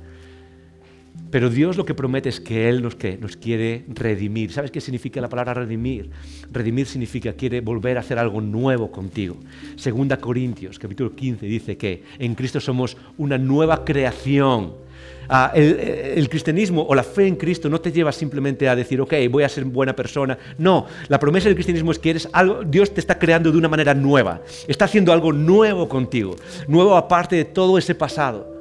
[1.31, 4.51] Pero Dios lo que promete es que Él nos, nos quiere redimir.
[4.51, 6.09] ¿Sabes qué significa la palabra redimir?
[6.51, 9.37] Redimir significa quiere volver a hacer algo nuevo contigo.
[9.75, 14.84] Segunda Corintios, capítulo 15, dice que en Cristo somos una nueva creación.
[15.27, 19.13] Ah, el, cristianismo o la fe en Cristo no te lleva simplemente a decir, ok,
[19.29, 20.37] voy a ser buena persona.
[20.57, 23.67] No, la promesa del cristianismo es que eres algo, Dios te está creando de una
[23.67, 24.41] manera nueva.
[24.67, 26.35] Está haciendo algo nuevo contigo,
[26.67, 28.53] nuevo aparte de todo ese pasado.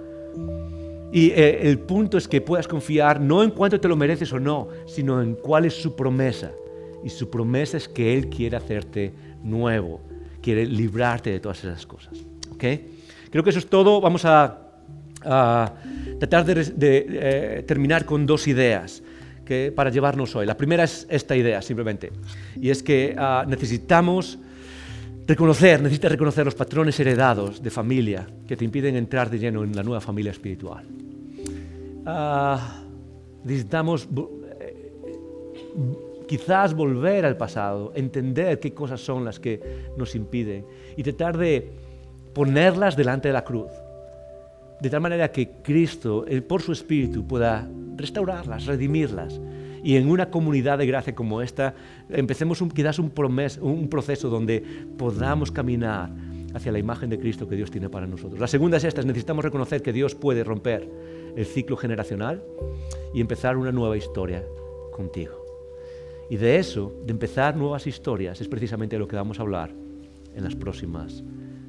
[1.13, 4.41] Y eh, el punto es que puedas confiar no en cuánto te lo mereces o
[4.41, 6.51] no, sino en cuál es su promesa.
[7.05, 9.13] Y su promesa es que Él quiere hacerte
[9.43, 10.01] nuevo,
[10.43, 12.19] quiere librarte de todas esas cosas.
[12.55, 12.89] ¿Okay?
[13.31, 14.01] Creo que eso es todo.
[14.01, 14.64] Vamos a,
[15.25, 19.03] tratar de, eh, terminar con dos ideas
[19.45, 20.47] que, para llevarnos hoy.
[20.47, 22.13] La primera es esta idea, simplemente.
[22.61, 24.39] Y es que ah, necesitamos
[25.27, 29.75] reconocer, necesitas reconocer los patrones heredados de familia que te impiden entrar de lleno en
[29.75, 30.85] la nueva familia espiritual.
[32.07, 32.83] Ah,
[33.45, 34.07] necesitamos
[34.61, 35.01] eh,
[36.29, 39.61] quizás volver al pasado, entender qué cosas son las que
[39.97, 40.67] nos impiden
[40.97, 41.71] y tratar de
[42.35, 43.71] ponerlas delante de la cruz,
[44.81, 49.41] de tal manera que Cristo, por su Espíritu, pueda restaurarlas, redimirlas.
[49.83, 51.75] Y en una comunidad de gracia como esta,
[52.09, 53.11] empecemos un, quizás un,
[53.91, 54.63] proceso donde
[54.97, 56.11] podamos caminar
[56.55, 58.41] hacia la imagen de Cristo que Dios tiene para nosotros.
[58.41, 60.89] La segunda es esta, necesitamos reconocer que Dios puede romper
[61.37, 62.43] el ciclo generacional
[63.13, 64.43] y empezar una nueva historia
[64.93, 65.45] contigo.
[66.31, 69.71] Y de eso, de empezar nuevas historias, es precisamente lo que vamos a hablar
[70.35, 71.23] en las próximas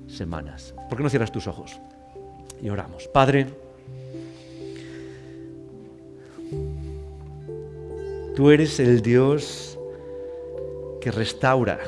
[0.07, 0.73] semanas.
[0.87, 1.79] ¿Por qué no cierras tus ojos?
[2.61, 3.07] Y oramos.
[3.07, 3.47] Padre,
[8.35, 9.77] tú eres el Dios
[11.01, 11.79] que restaura.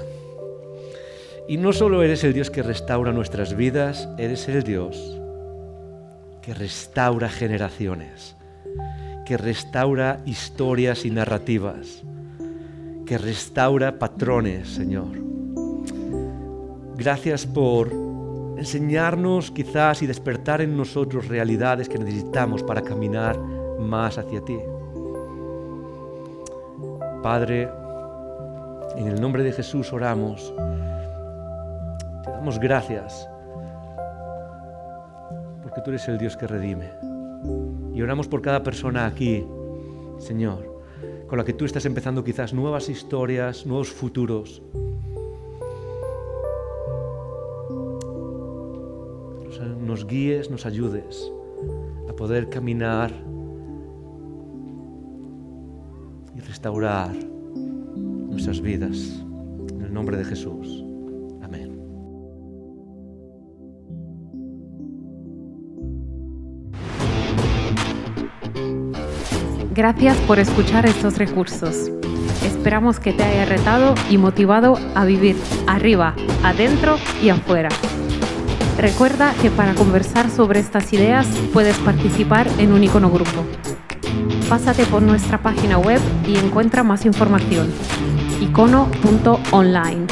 [1.47, 5.17] Y no solo eres el Dios que restaura nuestras vidas, eres el Dios
[6.47, 8.37] que restaura generaciones,
[9.25, 12.03] que restaura historias y narrativas,
[13.05, 15.09] que restaura patrones, Señor.
[16.95, 18.06] Gracias por
[18.57, 23.39] enseñarnos quizás y despertar en nosotros realidades que necesitamos para caminar
[23.79, 24.57] más hacia ti.
[27.23, 27.69] Padre,
[28.95, 30.53] en el nombre de Jesús oramos.
[32.23, 33.29] Te damos gracias
[35.77, 36.89] que tú eres el Dios que redime.
[37.93, 39.45] Y oramos por cada persona aquí,
[40.17, 40.81] Señor,
[41.27, 44.63] con la que tú estás empezando quizás nuevas historias, nuevos futuros.
[49.87, 51.31] Nos guíes, nos ayudes
[52.09, 53.09] a poder caminar
[56.35, 57.15] y restaurar
[57.95, 59.23] nuestras vidas.
[59.69, 60.83] En el nombre de Jesús.
[69.73, 71.91] Gracias por escuchar estos recursos.
[72.43, 77.69] Esperamos que te haya retado y motivado a vivir arriba, adentro y afuera.
[78.77, 83.43] Recuerda que para conversar sobre estas ideas puedes participar en un icono grupo.
[84.47, 87.73] Pásate por nuestra página web y encuentra más información.
[88.39, 90.05] icono.online.